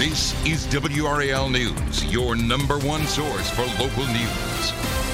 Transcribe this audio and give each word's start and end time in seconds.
This 0.00 0.32
is 0.46 0.66
WRAL 0.68 1.50
News, 1.50 2.04
your 2.06 2.34
number 2.34 2.78
one 2.78 3.06
source 3.06 3.50
for 3.50 3.66
local 3.78 4.06
news. 4.06 5.09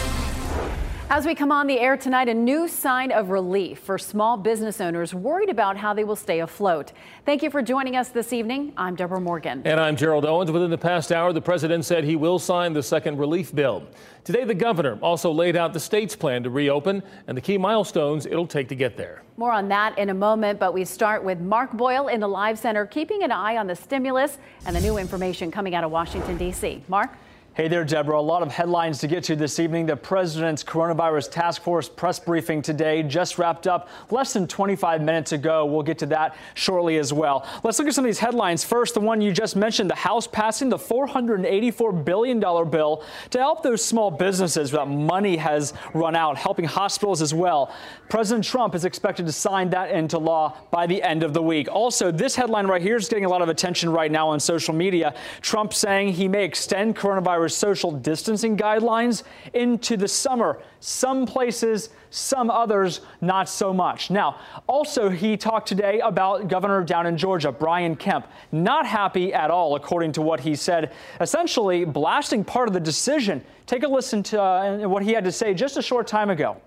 As 1.08 1.24
we 1.24 1.36
come 1.36 1.52
on 1.52 1.68
the 1.68 1.78
air 1.78 1.96
tonight, 1.96 2.28
a 2.28 2.34
new 2.34 2.66
sign 2.66 3.12
of 3.12 3.30
relief 3.30 3.78
for 3.78 3.96
small 3.96 4.36
business 4.36 4.80
owners 4.80 5.14
worried 5.14 5.48
about 5.48 5.76
how 5.76 5.94
they 5.94 6.02
will 6.02 6.16
stay 6.16 6.40
afloat. 6.40 6.90
Thank 7.24 7.44
you 7.44 7.50
for 7.50 7.62
joining 7.62 7.94
us 7.94 8.08
this 8.08 8.32
evening. 8.32 8.72
I'm 8.76 8.96
Debra 8.96 9.20
Morgan. 9.20 9.62
And 9.64 9.78
I'm 9.78 9.94
Gerald 9.94 10.24
Owens. 10.24 10.50
Within 10.50 10.68
the 10.68 10.76
past 10.76 11.12
hour, 11.12 11.32
the 11.32 11.40
president 11.40 11.84
said 11.84 12.02
he 12.02 12.16
will 12.16 12.40
sign 12.40 12.72
the 12.72 12.82
second 12.82 13.18
relief 13.18 13.54
bill. 13.54 13.86
Today, 14.24 14.42
the 14.42 14.54
governor 14.54 14.98
also 15.00 15.30
laid 15.30 15.54
out 15.54 15.72
the 15.72 15.78
state's 15.78 16.16
plan 16.16 16.42
to 16.42 16.50
reopen 16.50 17.04
and 17.28 17.36
the 17.36 17.40
key 17.40 17.56
milestones 17.56 18.26
it'll 18.26 18.44
take 18.44 18.68
to 18.70 18.74
get 18.74 18.96
there. 18.96 19.22
More 19.36 19.52
on 19.52 19.68
that 19.68 19.96
in 19.98 20.10
a 20.10 20.14
moment, 20.14 20.58
but 20.58 20.74
we 20.74 20.84
start 20.84 21.22
with 21.22 21.38
Mark 21.38 21.70
Boyle 21.70 22.08
in 22.08 22.18
the 22.18 22.28
Live 22.28 22.58
Center, 22.58 22.84
keeping 22.84 23.22
an 23.22 23.30
eye 23.30 23.58
on 23.58 23.68
the 23.68 23.76
stimulus 23.76 24.38
and 24.66 24.74
the 24.74 24.80
new 24.80 24.98
information 24.98 25.52
coming 25.52 25.76
out 25.76 25.84
of 25.84 25.92
Washington, 25.92 26.36
D.C. 26.36 26.82
Mark? 26.88 27.10
Hey 27.56 27.68
there, 27.68 27.86
Debra. 27.86 28.18
A 28.18 28.20
lot 28.20 28.42
of 28.42 28.52
headlines 28.52 28.98
to 28.98 29.08
get 29.08 29.24
to 29.24 29.34
this 29.34 29.58
evening. 29.58 29.86
The 29.86 29.96
president's 29.96 30.62
coronavirus 30.62 31.30
task 31.30 31.62
force 31.62 31.88
press 31.88 32.18
briefing 32.18 32.60
today 32.60 33.02
just 33.02 33.38
wrapped 33.38 33.66
up 33.66 33.88
less 34.10 34.34
than 34.34 34.46
25 34.46 35.00
minutes 35.00 35.32
ago. 35.32 35.64
We'll 35.64 35.82
get 35.82 35.96
to 36.00 36.06
that 36.08 36.36
shortly 36.52 36.98
as 36.98 37.14
well. 37.14 37.48
Let's 37.64 37.78
look 37.78 37.88
at 37.88 37.94
some 37.94 38.04
of 38.04 38.10
these 38.10 38.18
headlines. 38.18 38.62
First, 38.62 38.92
the 38.92 39.00
one 39.00 39.22
you 39.22 39.32
just 39.32 39.56
mentioned 39.56 39.88
the 39.88 39.94
House 39.94 40.26
passing 40.26 40.68
the 40.68 40.76
$484 40.76 42.04
billion 42.04 42.40
bill 42.40 43.02
to 43.30 43.38
help 43.38 43.62
those 43.62 43.82
small 43.82 44.10
businesses 44.10 44.70
that 44.72 44.86
money 44.86 45.38
has 45.38 45.72
run 45.94 46.14
out, 46.14 46.36
helping 46.36 46.66
hospitals 46.66 47.22
as 47.22 47.32
well. 47.32 47.74
President 48.10 48.44
Trump 48.44 48.74
is 48.74 48.84
expected 48.84 49.24
to 49.24 49.32
sign 49.32 49.70
that 49.70 49.90
into 49.90 50.18
law 50.18 50.58
by 50.70 50.86
the 50.86 51.02
end 51.02 51.22
of 51.22 51.32
the 51.32 51.40
week. 51.40 51.68
Also, 51.72 52.10
this 52.10 52.36
headline 52.36 52.66
right 52.66 52.82
here 52.82 52.96
is 52.96 53.08
getting 53.08 53.24
a 53.24 53.30
lot 53.30 53.40
of 53.40 53.48
attention 53.48 53.88
right 53.88 54.12
now 54.12 54.28
on 54.28 54.38
social 54.38 54.74
media. 54.74 55.14
Trump 55.40 55.72
saying 55.72 56.12
he 56.12 56.28
may 56.28 56.44
extend 56.44 56.94
coronavirus 56.94 57.45
social 57.48 57.90
distancing 57.90 58.56
guidelines 58.56 59.22
into 59.54 59.96
the 59.96 60.08
summer. 60.08 60.60
Some 60.80 61.26
places, 61.26 61.90
some 62.10 62.50
others, 62.50 63.00
not 63.20 63.48
so 63.48 63.72
much. 63.72 64.10
Now, 64.10 64.38
also, 64.66 65.08
he 65.08 65.36
talked 65.36 65.68
today 65.68 66.00
about 66.00 66.48
Governor 66.48 66.84
down 66.84 67.06
in 67.06 67.16
Georgia, 67.16 67.52
Brian 67.52 67.96
Kemp. 67.96 68.26
Not 68.52 68.86
happy 68.86 69.32
at 69.34 69.50
all, 69.50 69.76
according 69.76 70.12
to 70.12 70.22
what 70.22 70.40
he 70.40 70.54
said, 70.54 70.92
essentially 71.20 71.84
blasting 71.84 72.44
part 72.44 72.68
of 72.68 72.74
the 72.74 72.80
decision. 72.80 73.44
Take 73.66 73.82
a 73.82 73.88
listen 73.88 74.22
to 74.24 74.40
uh, 74.40 74.88
what 74.88 75.02
he 75.02 75.12
had 75.12 75.24
to 75.24 75.32
say 75.32 75.54
just 75.54 75.76
a 75.76 75.82
short 75.82 76.06
time 76.06 76.30
ago. 76.30 76.60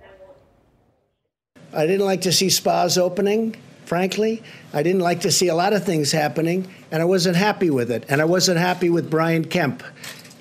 I 1.73 1.85
didn't 1.85 2.05
like 2.05 2.21
to 2.21 2.31
see 2.31 2.49
spas 2.49 2.97
opening 2.97 3.55
frankly. 3.89 4.43
I 4.71 4.83
didn't 4.83 5.01
like 5.01 5.21
to 5.21 5.31
see 5.31 5.47
a 5.47 5.55
lot 5.55 5.73
of 5.73 5.83
things 5.83 6.11
happening, 6.11 6.71
and 6.91 7.01
I 7.01 7.05
wasn't 7.05 7.35
happy 7.35 7.71
with 7.71 7.89
it. 7.89 8.05
And 8.07 8.21
I 8.21 8.25
wasn't 8.25 8.59
happy 8.59 8.91
with 8.91 9.09
Brian 9.09 9.43
Kemp. 9.43 9.81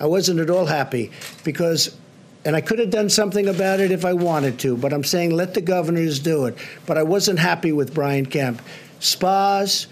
I 0.00 0.06
wasn't 0.06 0.40
at 0.40 0.50
all 0.50 0.66
happy 0.66 1.10
because, 1.44 1.96
and 2.44 2.54
I 2.54 2.60
could 2.60 2.78
have 2.78 2.90
done 2.90 3.08
something 3.08 3.48
about 3.48 3.80
it 3.80 3.90
if 3.90 4.04
I 4.04 4.12
wanted 4.12 4.58
to, 4.60 4.76
but 4.76 4.92
I'm 4.92 5.04
saying 5.04 5.30
let 5.30 5.54
the 5.54 5.60
governors 5.60 6.18
do 6.18 6.46
it. 6.46 6.56
But 6.86 6.98
I 6.98 7.02
wasn't 7.02 7.38
happy 7.38 7.72
with 7.72 7.94
Brian 7.94 8.26
Kemp. 8.26 8.62
Spas, 9.00 9.86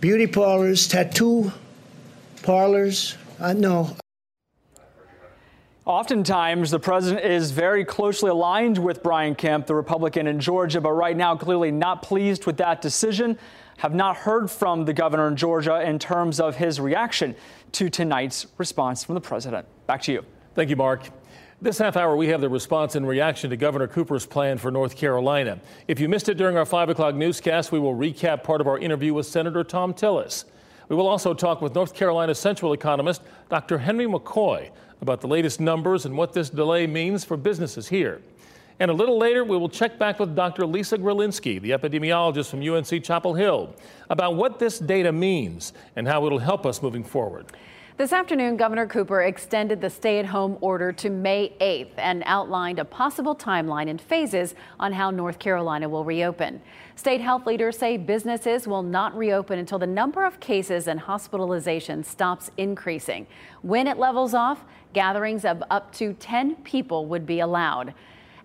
beauty 0.00 0.26
parlors, 0.26 0.88
tattoo 0.88 1.52
parlors, 2.42 3.16
uh, 3.40 3.52
no. 3.52 3.96
Oftentimes, 5.88 6.70
the 6.70 6.78
president 6.78 7.24
is 7.24 7.50
very 7.50 7.82
closely 7.82 8.28
aligned 8.28 8.76
with 8.76 9.02
Brian 9.02 9.34
Kemp, 9.34 9.66
the 9.66 9.74
Republican 9.74 10.26
in 10.26 10.38
Georgia, 10.38 10.82
but 10.82 10.92
right 10.92 11.16
now 11.16 11.34
clearly 11.34 11.70
not 11.70 12.02
pleased 12.02 12.44
with 12.44 12.58
that 12.58 12.82
decision. 12.82 13.38
Have 13.78 13.94
not 13.94 14.14
heard 14.14 14.50
from 14.50 14.84
the 14.84 14.92
governor 14.92 15.28
in 15.28 15.34
Georgia 15.36 15.80
in 15.80 15.98
terms 15.98 16.40
of 16.40 16.56
his 16.56 16.78
reaction 16.78 17.34
to 17.72 17.88
tonight's 17.88 18.46
response 18.58 19.02
from 19.02 19.14
the 19.14 19.20
president. 19.22 19.66
Back 19.86 20.02
to 20.02 20.12
you. 20.12 20.26
Thank 20.54 20.68
you, 20.68 20.76
Mark. 20.76 21.08
This 21.62 21.78
half 21.78 21.96
hour, 21.96 22.16
we 22.16 22.28
have 22.28 22.42
the 22.42 22.50
response 22.50 22.94
and 22.94 23.08
reaction 23.08 23.48
to 23.48 23.56
Governor 23.56 23.88
Cooper's 23.88 24.26
plan 24.26 24.58
for 24.58 24.70
North 24.70 24.94
Carolina. 24.94 25.58
If 25.86 26.00
you 26.00 26.08
missed 26.10 26.28
it 26.28 26.34
during 26.34 26.58
our 26.58 26.66
5 26.66 26.90
o'clock 26.90 27.14
newscast, 27.14 27.72
we 27.72 27.78
will 27.78 27.94
recap 27.94 28.42
part 28.42 28.60
of 28.60 28.66
our 28.66 28.78
interview 28.78 29.14
with 29.14 29.24
Senator 29.24 29.64
Thom 29.64 29.94
Tillis. 29.94 30.44
We 30.90 30.96
will 30.96 31.06
also 31.06 31.32
talk 31.32 31.62
with 31.62 31.74
North 31.74 31.94
Carolina 31.94 32.34
Central 32.34 32.74
economist 32.74 33.22
Dr. 33.48 33.78
Henry 33.78 34.06
McCoy 34.06 34.70
about 35.00 35.20
the 35.20 35.26
latest 35.26 35.60
numbers 35.60 36.04
and 36.06 36.16
what 36.16 36.32
this 36.32 36.50
delay 36.50 36.86
means 36.86 37.24
for 37.24 37.36
businesses 37.36 37.88
here. 37.88 38.20
And 38.80 38.90
a 38.90 38.94
little 38.94 39.18
later, 39.18 39.44
we 39.44 39.56
will 39.56 39.68
check 39.68 39.98
back 39.98 40.20
with 40.20 40.36
Dr. 40.36 40.64
Lisa 40.64 40.98
Gralinski, 40.98 41.60
the 41.60 41.70
epidemiologist 41.70 42.50
from 42.50 42.62
UNC 42.62 43.02
Chapel 43.02 43.34
Hill, 43.34 43.74
about 44.08 44.36
what 44.36 44.58
this 44.58 44.78
data 44.78 45.10
means 45.10 45.72
and 45.96 46.06
how 46.06 46.24
it'll 46.26 46.38
help 46.38 46.64
us 46.64 46.80
moving 46.80 47.02
forward. 47.02 47.46
This 47.98 48.12
afternoon, 48.12 48.56
Governor 48.56 48.86
Cooper 48.86 49.22
extended 49.22 49.80
the 49.80 49.90
stay 49.90 50.20
at 50.20 50.26
home 50.26 50.56
order 50.60 50.92
to 50.92 51.10
May 51.10 51.52
8th 51.60 51.94
and 51.96 52.22
outlined 52.26 52.78
a 52.78 52.84
possible 52.84 53.34
timeline 53.34 53.90
and 53.90 54.00
phases 54.00 54.54
on 54.78 54.92
how 54.92 55.10
North 55.10 55.40
Carolina 55.40 55.88
will 55.88 56.04
reopen. 56.04 56.62
State 56.94 57.20
health 57.20 57.44
leaders 57.44 57.76
say 57.76 57.96
businesses 57.96 58.68
will 58.68 58.84
not 58.84 59.18
reopen 59.18 59.58
until 59.58 59.80
the 59.80 59.86
number 59.88 60.24
of 60.24 60.38
cases 60.38 60.86
and 60.86 61.00
hospitalizations 61.00 62.04
stops 62.04 62.52
increasing. 62.56 63.26
When 63.62 63.88
it 63.88 63.98
levels 63.98 64.32
off, 64.32 64.64
gatherings 64.92 65.44
of 65.44 65.60
up 65.68 65.92
to 65.94 66.12
10 66.12 66.54
people 66.62 67.06
would 67.06 67.26
be 67.26 67.40
allowed. 67.40 67.94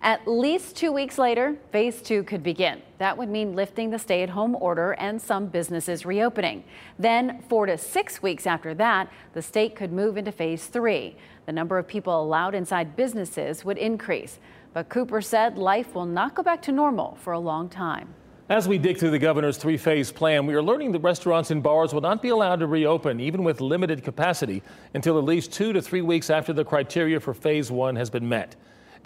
At 0.03 0.27
least 0.27 0.75
two 0.75 0.91
weeks 0.91 1.17
later, 1.17 1.55
phase 1.71 2.01
two 2.01 2.23
could 2.23 2.43
begin. 2.43 2.81
That 2.97 3.17
would 3.17 3.29
mean 3.29 3.55
lifting 3.55 3.89
the 3.89 3.97
stay 3.97 4.21
at 4.21 4.29
home 4.29 4.53
order 4.53 4.91
and 4.99 5.21
some 5.21 5.47
businesses 5.47 6.05
reopening. 6.05 6.65
Then, 6.99 7.41
four 7.47 7.67
to 7.67 7.77
six 7.77 8.21
weeks 8.21 8.45
after 8.45 8.73
that, 8.73 9.09
the 9.33 9.41
state 9.41 9.77
could 9.77 9.93
move 9.93 10.17
into 10.17 10.33
phase 10.33 10.67
three. 10.67 11.15
The 11.45 11.53
number 11.53 11.77
of 11.77 11.87
people 11.87 12.21
allowed 12.21 12.53
inside 12.53 12.97
businesses 12.97 13.63
would 13.63 13.77
increase. 13.77 14.39
But 14.73 14.89
Cooper 14.89 15.21
said 15.21 15.57
life 15.57 15.95
will 15.95 16.05
not 16.05 16.35
go 16.35 16.43
back 16.43 16.61
to 16.63 16.73
normal 16.73 17.15
for 17.21 17.31
a 17.31 17.39
long 17.39 17.69
time. 17.69 18.13
As 18.49 18.67
we 18.67 18.77
dig 18.77 18.97
through 18.97 19.11
the 19.11 19.19
governor's 19.19 19.55
three 19.55 19.77
phase 19.77 20.11
plan, 20.11 20.45
we 20.45 20.53
are 20.53 20.61
learning 20.61 20.91
that 20.91 20.99
restaurants 20.99 21.49
and 21.49 21.63
bars 21.63 21.93
will 21.93 22.01
not 22.01 22.21
be 22.21 22.27
allowed 22.27 22.59
to 22.59 22.67
reopen, 22.67 23.21
even 23.21 23.41
with 23.41 23.61
limited 23.61 24.03
capacity, 24.03 24.63
until 24.95 25.17
at 25.17 25.23
least 25.23 25.53
two 25.53 25.71
to 25.71 25.81
three 25.81 26.01
weeks 26.01 26.29
after 26.29 26.51
the 26.51 26.65
criteria 26.65 27.21
for 27.21 27.33
phase 27.33 27.71
one 27.71 27.95
has 27.95 28.09
been 28.09 28.27
met. 28.27 28.57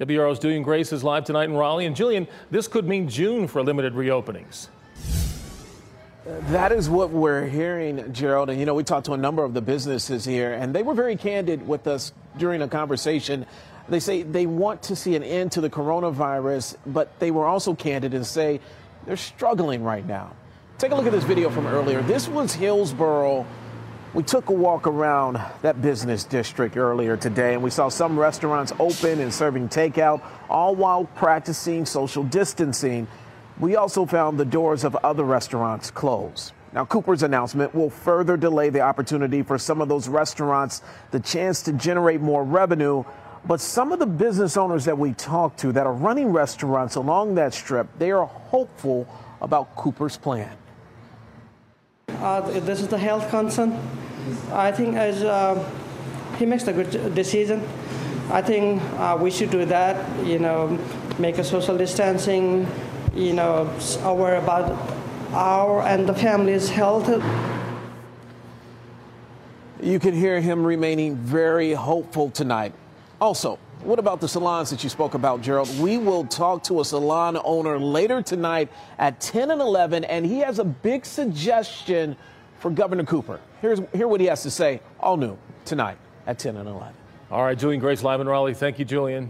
WRAL's 0.06 0.40
Julian 0.40 0.64
Grace 0.64 0.94
is 0.94 1.04
live 1.04 1.26
tonight 1.26 1.50
in 1.50 1.56
Raleigh. 1.56 1.86
And 1.86 1.96
Julian, 1.96 2.28
this 2.52 2.68
could 2.68 2.88
mean 2.88 3.10
June 3.10 3.48
for 3.48 3.64
limited 3.64 3.94
reopenings. 3.94 4.68
That 6.26 6.72
is 6.72 6.90
what 6.90 7.10
we're 7.10 7.48
hearing, 7.48 8.14
Gerald. 8.14 8.50
And, 8.50 8.60
you 8.60 8.66
know, 8.66 8.74
we 8.74 8.84
talked 8.84 9.06
to 9.06 9.14
a 9.14 9.18
number 9.18 9.44
of 9.44 9.54
the 9.54 9.62
businesses 9.62 10.26
here, 10.26 10.54
and 10.54 10.76
they 10.76 10.84
were 10.84 10.94
very 10.94 11.16
candid 11.16 11.66
with 11.66 11.88
us 11.88 12.12
during 12.38 12.62
a 12.62 12.68
conversation. 12.68 13.46
They 13.88 14.02
say 14.02 14.24
they 14.24 14.46
want 14.46 14.84
to 14.84 14.96
see 14.96 15.16
an 15.16 15.24
end 15.24 15.54
to 15.54 15.62
the 15.62 15.70
coronavirus, 15.70 16.76
but 16.86 17.18
they 17.20 17.32
were 17.32 17.46
also 17.46 17.74
candid 17.74 18.14
and 18.14 18.26
say 18.26 18.60
they're 19.06 19.16
struggling 19.16 19.84
right 19.84 20.06
now. 20.06 20.34
Take 20.78 20.92
a 20.92 20.96
look 20.96 21.06
at 21.06 21.14
this 21.14 21.24
video 21.24 21.50
from 21.50 21.66
earlier. 21.66 22.02
This 22.02 22.28
was 22.28 22.54
Hillsborough 22.54 23.48
we 24.14 24.24
took 24.24 24.50
a 24.50 24.54
walk 24.54 24.88
around 24.88 25.40
that 25.62 25.82
business 25.82 26.24
district 26.24 26.78
earlier 26.78 27.18
today 27.18 27.54
and 27.54 27.62
we 27.62 27.70
saw 27.70 27.90
some 27.90 28.18
restaurants 28.18 28.72
open 28.80 29.20
and 29.20 29.34
serving 29.34 29.70
takeout, 29.70 30.22
all 30.50 30.76
while 30.76 31.06
practicing 31.16 31.86
social 31.86 32.24
distancing. 32.24 33.08
We 33.60 33.76
also 33.76 34.06
found 34.06 34.40
the 34.40 34.46
doors 34.46 34.84
of 34.84 34.96
other 34.98 35.24
restaurants 35.24 35.92
closed. 35.92 36.54
Now, 36.74 36.86
Cooper's 36.86 37.24
announcement 37.24 37.74
will 37.74 37.90
further 37.90 38.38
delay 38.38 38.70
the 38.70 38.82
opportunity 38.82 39.42
for 39.42 39.58
some 39.58 39.82
of 39.82 39.90
those 39.90 40.08
restaurants 40.08 40.82
the 41.12 41.20
chance 41.20 41.62
to 41.64 41.74
generate 41.74 42.22
more 42.22 42.44
revenue. 42.44 43.04
But 43.46 43.62
some 43.62 43.92
of 43.92 44.00
the 44.00 44.06
business 44.06 44.58
owners 44.58 44.86
that 44.86 44.98
we 44.98 45.14
talked 45.14 45.60
to 45.62 45.72
that 45.74 45.86
are 45.86 45.94
running 45.94 46.30
restaurants 46.30 46.96
along 46.96 47.36
that 47.36 47.54
strip, 47.54 47.88
they 47.98 48.12
are 48.12 48.26
hopeful 48.26 49.08
about 49.42 49.76
Cooper's 49.76 50.18
plan. 50.18 50.56
Uh, 52.22 52.42
this 52.62 52.82
is 52.82 52.88
the 52.88 52.98
health 52.98 53.30
concern. 53.30 53.78
I 54.52 54.72
think 54.72 54.96
as 54.96 55.24
uh, 55.24 55.56
he 56.38 56.46
makes 56.46 56.68
a 56.68 56.74
good 56.74 57.14
decision. 57.16 57.62
I 58.30 58.42
think 58.42 58.82
uh, 58.98 59.18
we 59.20 59.32
should 59.32 59.52
do 59.52 59.66
that. 59.66 60.26
You 60.26 60.40
know, 60.40 60.80
make 61.20 61.38
a 61.38 61.44
social 61.44 61.78
distancing. 61.78 62.68
You 63.16 63.34
know, 63.34 63.70
aware 64.04 64.38
about 64.38 64.78
our 65.32 65.82
and 65.82 66.08
the 66.08 66.14
family's 66.14 66.70
health. 66.70 67.08
You 69.82 70.00
can 70.00 70.14
hear 70.14 70.42
him 70.42 70.66
remaining 70.66 71.16
very 71.16 71.74
hopeful 71.74 72.30
tonight. 72.32 72.74
Also, 73.22 73.60
what 73.84 74.00
about 74.00 74.22
the 74.22 74.28
salons 74.28 74.70
that 74.70 74.84
you 74.84 74.90
spoke 74.90 75.14
about, 75.14 75.42
Gerald? 75.42 75.70
We 75.80 75.98
will 75.98 76.26
talk 76.26 76.64
to 76.66 76.82
a 76.82 76.86
salon 76.86 77.38
owner 77.44 77.80
later 77.80 78.22
tonight 78.22 78.70
at 78.98 79.20
10 79.22 79.52
and 79.52 79.62
11, 79.62 80.04
and 80.06 80.26
he 80.26 80.40
has 80.40 80.60
a 80.60 80.64
big 80.64 81.06
suggestion 81.06 82.16
for 82.60 82.72
Governor 82.72 83.04
Cooper. 83.04 83.40
Here's 83.62 83.80
hear 83.94 84.08
what 84.08 84.20
he 84.20 84.28
has 84.28 84.44
to 84.44 84.52
say, 84.52 84.82
all 85.00 85.18
new 85.18 85.38
tonight 85.66 85.98
at 86.26 86.40
10 86.40 86.58
and 86.58 86.68
11. 86.68 86.94
All 87.30 87.44
right, 87.44 87.58
Julian 87.58 87.80
Grace 87.80 88.04
live 88.04 88.22
in 88.22 88.28
Raleigh. 88.28 88.54
Thank 88.54 88.80
you, 88.80 88.86
Julian. 88.86 89.30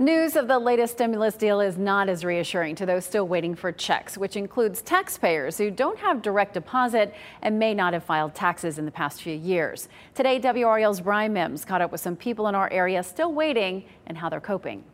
News 0.00 0.36
of 0.36 0.46
the 0.46 0.60
latest 0.60 0.92
stimulus 0.92 1.34
deal 1.34 1.60
is 1.60 1.76
not 1.76 2.08
as 2.08 2.24
reassuring 2.24 2.76
to 2.76 2.86
those 2.86 3.04
still 3.04 3.26
waiting 3.26 3.56
for 3.56 3.72
checks, 3.72 4.16
which 4.16 4.36
includes 4.36 4.80
taxpayers 4.80 5.58
who 5.58 5.72
don't 5.72 5.98
have 5.98 6.22
direct 6.22 6.54
deposit 6.54 7.12
and 7.42 7.58
may 7.58 7.74
not 7.74 7.94
have 7.94 8.04
filed 8.04 8.32
taxes 8.32 8.78
in 8.78 8.84
the 8.84 8.92
past 8.92 9.20
few 9.20 9.34
years. 9.34 9.88
Today, 10.14 10.38
WRAL's 10.38 11.00
Brian 11.00 11.32
Mims 11.32 11.64
caught 11.64 11.80
up 11.80 11.90
with 11.90 12.00
some 12.00 12.14
people 12.14 12.46
in 12.46 12.54
our 12.54 12.70
area 12.70 13.02
still 13.02 13.32
waiting 13.32 13.82
and 14.06 14.16
how 14.16 14.28
they're 14.28 14.40
coping. 14.40 14.84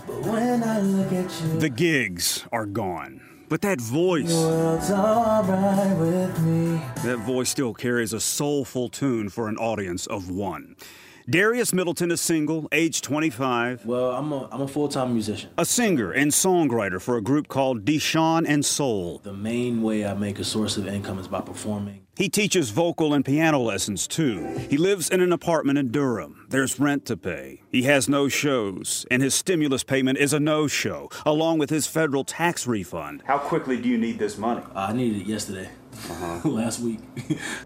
The 0.00 1.72
gigs 1.72 2.44
are 2.50 2.66
gone. 2.66 3.20
But 3.48 3.60
that 3.62 3.80
voice, 3.80 4.34
that 7.04 7.18
voice 7.24 7.48
still 7.48 7.74
carries 7.74 8.12
a 8.12 8.18
soulful 8.18 8.88
tune 8.88 9.28
for 9.28 9.48
an 9.48 9.56
audience 9.56 10.08
of 10.08 10.28
one. 10.30 10.74
Darius 11.30 11.72
Middleton 11.72 12.10
is 12.10 12.20
single, 12.20 12.66
age 12.72 13.02
25. 13.02 13.86
Well, 13.86 14.10
I'm 14.10 14.32
a, 14.32 14.48
I'm 14.50 14.62
a 14.62 14.66
full 14.66 14.88
time 14.88 15.12
musician. 15.12 15.50
A 15.56 15.64
singer 15.64 16.10
and 16.10 16.32
songwriter 16.32 17.00
for 17.00 17.16
a 17.16 17.22
group 17.22 17.46
called 17.46 17.84
Deshawn 17.84 18.44
and 18.48 18.64
Soul. 18.64 19.20
The 19.22 19.32
main 19.32 19.80
way 19.80 20.04
I 20.04 20.14
make 20.14 20.40
a 20.40 20.44
source 20.44 20.76
of 20.76 20.88
income 20.88 21.20
is 21.20 21.28
by 21.28 21.40
performing. 21.40 22.04
He 22.16 22.28
teaches 22.28 22.70
vocal 22.70 23.14
and 23.14 23.24
piano 23.24 23.60
lessons 23.60 24.08
too. 24.08 24.44
He 24.68 24.76
lives 24.76 25.08
in 25.08 25.20
an 25.20 25.32
apartment 25.32 25.78
in 25.78 25.92
Durham. 25.92 26.46
There's 26.50 26.80
rent 26.80 27.06
to 27.06 27.16
pay. 27.16 27.62
He 27.70 27.84
has 27.84 28.08
no 28.08 28.26
shows, 28.26 29.06
and 29.08 29.22
his 29.22 29.32
stimulus 29.32 29.84
payment 29.84 30.18
is 30.18 30.32
a 30.32 30.40
no 30.40 30.66
show, 30.66 31.10
along 31.24 31.60
with 31.60 31.70
his 31.70 31.86
federal 31.86 32.24
tax 32.24 32.66
refund. 32.66 33.22
How 33.24 33.38
quickly 33.38 33.80
do 33.80 33.88
you 33.88 33.98
need 33.98 34.18
this 34.18 34.36
money? 34.36 34.62
I 34.74 34.92
needed 34.92 35.22
it 35.22 35.26
yesterday. 35.28 35.70
Uh-huh. 36.10 36.48
last 36.48 36.80
week. 36.80 37.00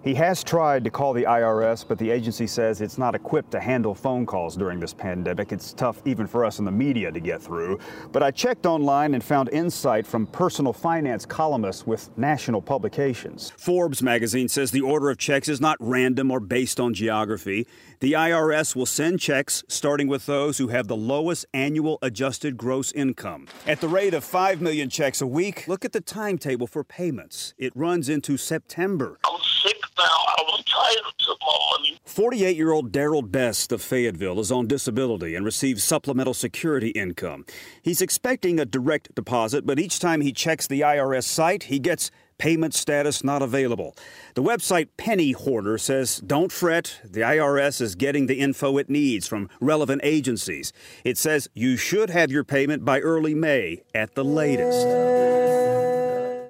he 0.03 0.15
has 0.15 0.43
tried 0.43 0.85
to 0.85 0.91
call 0.91 1.13
the 1.13 1.25
IRS, 1.25 1.85
but 1.87 1.99
the 1.99 2.11
agency 2.11 2.47
says 2.47 2.81
it's 2.81 2.99
not 2.99 3.15
equipped 3.15 3.51
to 3.53 3.61
handle 3.61 3.95
phone 3.95 4.27
calls 4.27 4.57
during 4.57 4.81
this 4.81 4.95
pandemic. 4.95 5.53
It's 5.53 5.73
tough 5.73 6.01
even 6.05 6.27
for 6.27 6.45
us 6.45 6.59
in 6.59 6.65
the 6.65 6.73
media 6.73 7.13
to 7.13 7.21
get 7.21 7.43
through. 7.43 7.79
But 8.13 8.23
I 8.23 8.31
checked 8.31 8.67
online 8.67 9.15
and 9.15 9.23
found 9.23 9.51
insight 9.51 10.07
from 10.07 10.27
personal 10.27 10.73
finance 10.73 11.27
columnists 11.27 11.87
with 11.87 12.11
national 12.17 12.63
publications. 12.63 13.53
Forbes 13.57 14.03
magazine 14.03 14.49
says 14.49 14.71
the 14.71 14.81
order 14.81 15.11
of 15.11 15.19
checks 15.19 15.49
is 15.49 15.61
not 15.61 15.77
random 15.81 16.31
or 16.31 16.41
based 16.41 16.81
on 16.81 16.95
geography. 16.95 17.67
The 18.01 18.13
IRS 18.13 18.75
will 18.75 18.87
send 18.87 19.21
checks 19.21 19.65
starting 19.69 20.09
with 20.09 20.27
those 20.27 20.59
who 20.59 20.69
have 20.69 20.89
the 20.89 20.97
lowest 20.97 21.47
annual 21.55 21.99
adjusted 22.03 22.57
gross 22.57 22.93
income. 22.93 23.47
At 23.67 23.81
the 23.81 23.89
rate 23.89 24.15
of 24.15 24.25
5 24.25 24.61
million 24.61 24.89
checks 24.89 25.21
a 25.21 25.27
week, 25.27 25.67
look 25.69 25.85
at 25.85 25.93
the 25.93 26.01
timetable 26.01 26.67
for 26.67 26.85
payments. 26.85 27.55
It 27.59 27.73
runs 27.75 28.09
into 28.09 28.24
September. 28.37 29.19
I'm 29.25 29.41
sick 29.63 29.77
now. 29.99 30.05
I 30.05 30.63
tired 30.67 31.05
of 31.07 31.37
my 31.41 31.77
money. 31.79 31.99
48 32.05 32.57
year 32.57 32.73
old 32.73 32.93
Daryl 32.93 33.31
Best 33.31 33.73
of 33.73 33.83
Fayetteville 33.83 34.41
is 34.41 34.51
on 34.51 34.67
disability 34.67 35.35
and 35.35 35.45
receives 35.45 35.85
supplemental 35.85 36.35
security 36.35 36.91
income. 36.91 37.45
He's 37.83 38.01
expecting 38.01 38.59
a 38.59 38.65
direct 38.65 39.15
deposit, 39.15 39.67
but 39.67 39.79
each 39.79 39.99
time 39.99 40.21
he 40.21 40.33
checks 40.33 40.67
the 40.67 40.81
IRS 40.81 41.25
site, 41.25 41.65
he 41.65 41.79
gets 41.79 42.11
Payment 42.37 42.75
status 42.75 43.23
not 43.23 43.43
available. 43.43 43.97
The 44.35 44.43
website 44.43 44.89
Penny 44.97 45.33
Hoarder 45.33 45.79
says, 45.79 46.19
Don't 46.19 46.51
fret, 46.51 47.01
the 47.05 47.21
IRS 47.21 47.81
is 47.81 47.95
getting 47.95 48.27
the 48.27 48.41
info 48.41 48.77
it 48.79 48.91
needs 48.91 49.29
from 49.29 49.49
relevant 49.61 50.01
agencies. 50.05 50.73
It 51.05 51.17
says 51.17 51.49
you 51.55 51.77
should 51.77 52.11
have 52.11 52.33
your 52.33 52.45
payment 52.45 52.85
by 52.85 52.99
early 53.01 53.35
May 53.35 53.85
at 53.95 54.17
the 54.17 54.25
latest. 54.25 55.94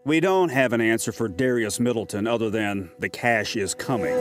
We 0.07 0.21
don't 0.21 0.51
have 0.51 0.75
an 0.75 0.83
answer 0.83 1.13
for 1.13 1.29
Darius 1.29 1.81
Middleton 1.81 2.27
other 2.27 2.51
than 2.51 2.91
the 2.99 3.09
cash 3.09 3.57
is 3.57 3.73
coming. 3.73 4.15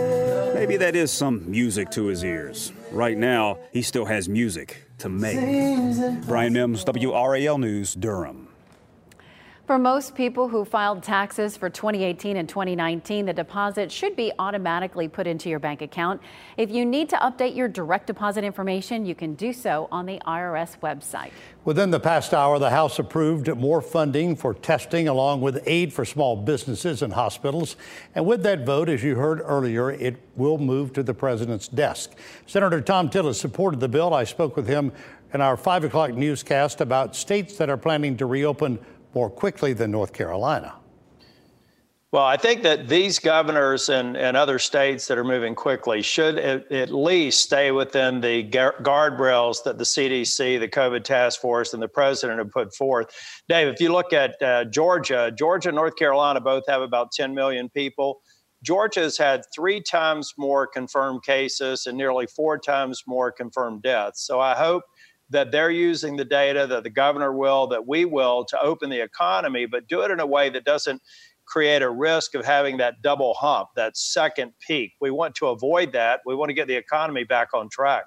Maybe 0.53 0.77
that 0.77 0.95
is 0.95 1.11
some 1.11 1.51
music 1.51 1.91
to 1.91 2.05
his 2.05 2.23
ears. 2.23 2.71
Right 2.89 3.17
now, 3.17 3.59
he 3.73 3.81
still 3.81 4.05
has 4.05 4.29
music 4.29 4.81
to 4.99 5.09
make. 5.09 5.35
Brian 6.25 6.53
Mims, 6.53 6.85
WRAL 6.85 7.57
News, 7.59 7.95
Durham. 7.95 8.42
For 9.65 9.79
most 9.79 10.13
people 10.13 10.49
who 10.49 10.65
filed 10.65 11.03
taxes 11.03 11.55
for 11.55 11.69
2018 11.69 12.35
and 12.35 12.49
2019, 12.49 13.27
the 13.27 13.31
deposit 13.31 13.89
should 13.89 14.13
be 14.13 14.33
automatically 14.37 15.07
put 15.07 15.25
into 15.25 15.47
your 15.47 15.59
bank 15.59 15.81
account. 15.81 16.21
If 16.57 16.69
you 16.69 16.83
need 16.83 17.07
to 17.11 17.15
update 17.15 17.55
your 17.55 17.69
direct 17.69 18.07
deposit 18.07 18.43
information, 18.43 19.05
you 19.05 19.15
can 19.15 19.35
do 19.35 19.53
so 19.53 19.87
on 19.89 20.05
the 20.05 20.19
IRS 20.27 20.77
website. 20.81 21.31
Within 21.63 21.91
the 21.91 21.99
past 22.01 22.33
hour, 22.33 22.59
the 22.59 22.71
House 22.71 22.99
approved 22.99 23.47
more 23.55 23.79
funding 23.79 24.35
for 24.35 24.53
testing 24.53 25.07
along 25.07 25.39
with 25.39 25.63
aid 25.65 25.93
for 25.93 26.03
small 26.03 26.35
businesses 26.35 27.01
and 27.01 27.13
hospitals. 27.13 27.77
And 28.15 28.25
with 28.25 28.43
that 28.43 28.65
vote, 28.65 28.89
as 28.89 29.01
you 29.01 29.15
heard 29.15 29.39
earlier, 29.41 29.89
it 29.89 30.17
will 30.35 30.57
move 30.57 30.91
to 30.91 31.03
the 31.03 31.13
president's 31.13 31.69
desk. 31.69 32.11
Senator 32.47 32.81
Thom 32.81 33.09
Tillis 33.09 33.35
supported 33.35 33.79
the 33.79 33.87
bill. 33.87 34.13
I 34.13 34.25
spoke 34.25 34.57
with 34.57 34.67
him 34.67 34.91
in 35.33 35.39
our 35.39 35.55
5 35.55 35.85
o'clock 35.85 36.11
newscast 36.11 36.81
about 36.81 37.15
states 37.15 37.57
that 37.57 37.69
are 37.69 37.77
planning 37.77 38.17
to 38.17 38.25
reopen 38.25 38.77
more 39.13 39.29
quickly 39.29 39.73
than 39.73 39.91
North 39.91 40.13
Carolina. 40.13 40.75
Well, 42.13 42.25
I 42.25 42.37
think 42.37 42.61
that 42.61 42.87
these 42.87 43.17
governors 43.17 43.89
and, 43.89 44.15
and 44.15 44.37
other 44.37 44.59
states 44.59 45.07
that 45.07 45.17
are 45.17 45.23
moving 45.23 45.55
quickly 45.55 46.03
should 46.03 46.37
at, 46.37 46.71
at 46.71 46.91
least 46.91 47.41
stay 47.41 47.71
within 47.71 48.21
the 48.21 48.47
guardrails 48.47 49.63
that 49.63 49.79
the 49.79 49.83
CDC, 49.83 50.59
the 50.59 50.67
COVID 50.67 51.03
task 51.03 51.41
force, 51.41 51.73
and 51.73 51.81
the 51.81 51.87
president 51.87 52.37
have 52.37 52.51
put 52.51 52.75
forth. 52.75 53.07
Dave, 53.49 53.67
if 53.67 53.81
you 53.81 53.91
look 53.91 54.13
at 54.13 54.39
uh, 54.43 54.65
Georgia, 54.65 55.33
Georgia 55.35 55.69
and 55.69 55.75
North 55.75 55.95
Carolina 55.95 56.39
both 56.39 56.61
have 56.67 56.83
about 56.83 57.11
10 57.13 57.33
million 57.33 57.67
people. 57.67 58.21
Georgia 58.61 58.99
has 58.99 59.17
had 59.17 59.41
three 59.53 59.81
times 59.81 60.35
more 60.37 60.67
confirmed 60.67 61.23
cases 61.23 61.87
and 61.87 61.97
nearly 61.97 62.27
four 62.27 62.59
times 62.59 63.01
more 63.07 63.31
confirmed 63.31 63.81
deaths. 63.81 64.25
So 64.25 64.39
I 64.39 64.53
hope 64.53 64.83
that 65.29 65.51
they're 65.51 65.71
using 65.71 66.15
the 66.15 66.25
data, 66.25 66.67
that 66.67 66.83
the 66.83 66.89
governor 66.89 67.33
will, 67.33 67.67
that 67.67 67.87
we 67.87 68.05
will, 68.05 68.45
to 68.45 68.61
open 68.61 68.89
the 68.89 69.01
economy, 69.01 69.65
but 69.65 69.87
do 69.87 70.01
it 70.01 70.11
in 70.11 70.19
a 70.19 70.25
way 70.25 70.49
that 70.49 70.63
doesn't 70.63 71.01
create 71.45 71.81
a 71.81 71.89
risk 71.89 72.35
of 72.35 72.45
having 72.45 72.77
that 72.77 73.01
double 73.01 73.33
hump, 73.33 73.69
that 73.75 73.97
second 73.97 74.53
peak. 74.65 74.93
We 75.01 75.11
want 75.11 75.35
to 75.35 75.47
avoid 75.47 75.91
that. 75.93 76.21
We 76.25 76.35
want 76.35 76.49
to 76.49 76.53
get 76.53 76.67
the 76.67 76.75
economy 76.75 77.23
back 77.23 77.49
on 77.53 77.69
track. 77.69 78.05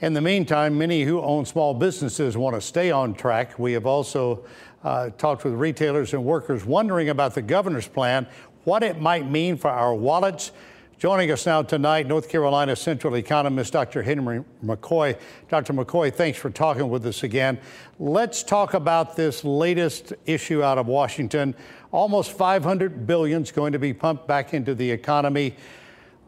In 0.00 0.14
the 0.14 0.20
meantime, 0.20 0.78
many 0.78 1.02
who 1.02 1.20
own 1.20 1.44
small 1.44 1.74
businesses 1.74 2.36
want 2.36 2.56
to 2.56 2.60
stay 2.60 2.90
on 2.90 3.12
track. 3.12 3.58
We 3.58 3.72
have 3.74 3.86
also 3.86 4.44
uh, 4.82 5.10
talked 5.10 5.44
with 5.44 5.54
retailers 5.54 6.14
and 6.14 6.24
workers 6.24 6.64
wondering 6.64 7.10
about 7.10 7.34
the 7.34 7.42
governor's 7.42 7.88
plan, 7.88 8.26
what 8.64 8.82
it 8.82 9.00
might 9.00 9.28
mean 9.28 9.56
for 9.56 9.68
our 9.68 9.94
wallets. 9.94 10.52
Joining 11.00 11.30
us 11.30 11.46
now 11.46 11.62
tonight, 11.62 12.06
North 12.06 12.28
Carolina 12.28 12.76
Central 12.76 13.14
economist 13.14 13.72
Dr. 13.72 14.02
Henry 14.02 14.44
McCoy. 14.62 15.18
Dr. 15.48 15.72
McCoy, 15.72 16.14
thanks 16.14 16.38
for 16.38 16.50
talking 16.50 16.90
with 16.90 17.06
us 17.06 17.22
again. 17.22 17.58
Let's 17.98 18.42
talk 18.42 18.74
about 18.74 19.16
this 19.16 19.42
latest 19.42 20.12
issue 20.26 20.62
out 20.62 20.76
of 20.76 20.88
Washington. 20.88 21.54
Almost 21.90 22.32
500 22.32 23.06
billion 23.06 23.40
is 23.40 23.50
going 23.50 23.72
to 23.72 23.78
be 23.78 23.94
pumped 23.94 24.28
back 24.28 24.52
into 24.52 24.74
the 24.74 24.90
economy. 24.90 25.56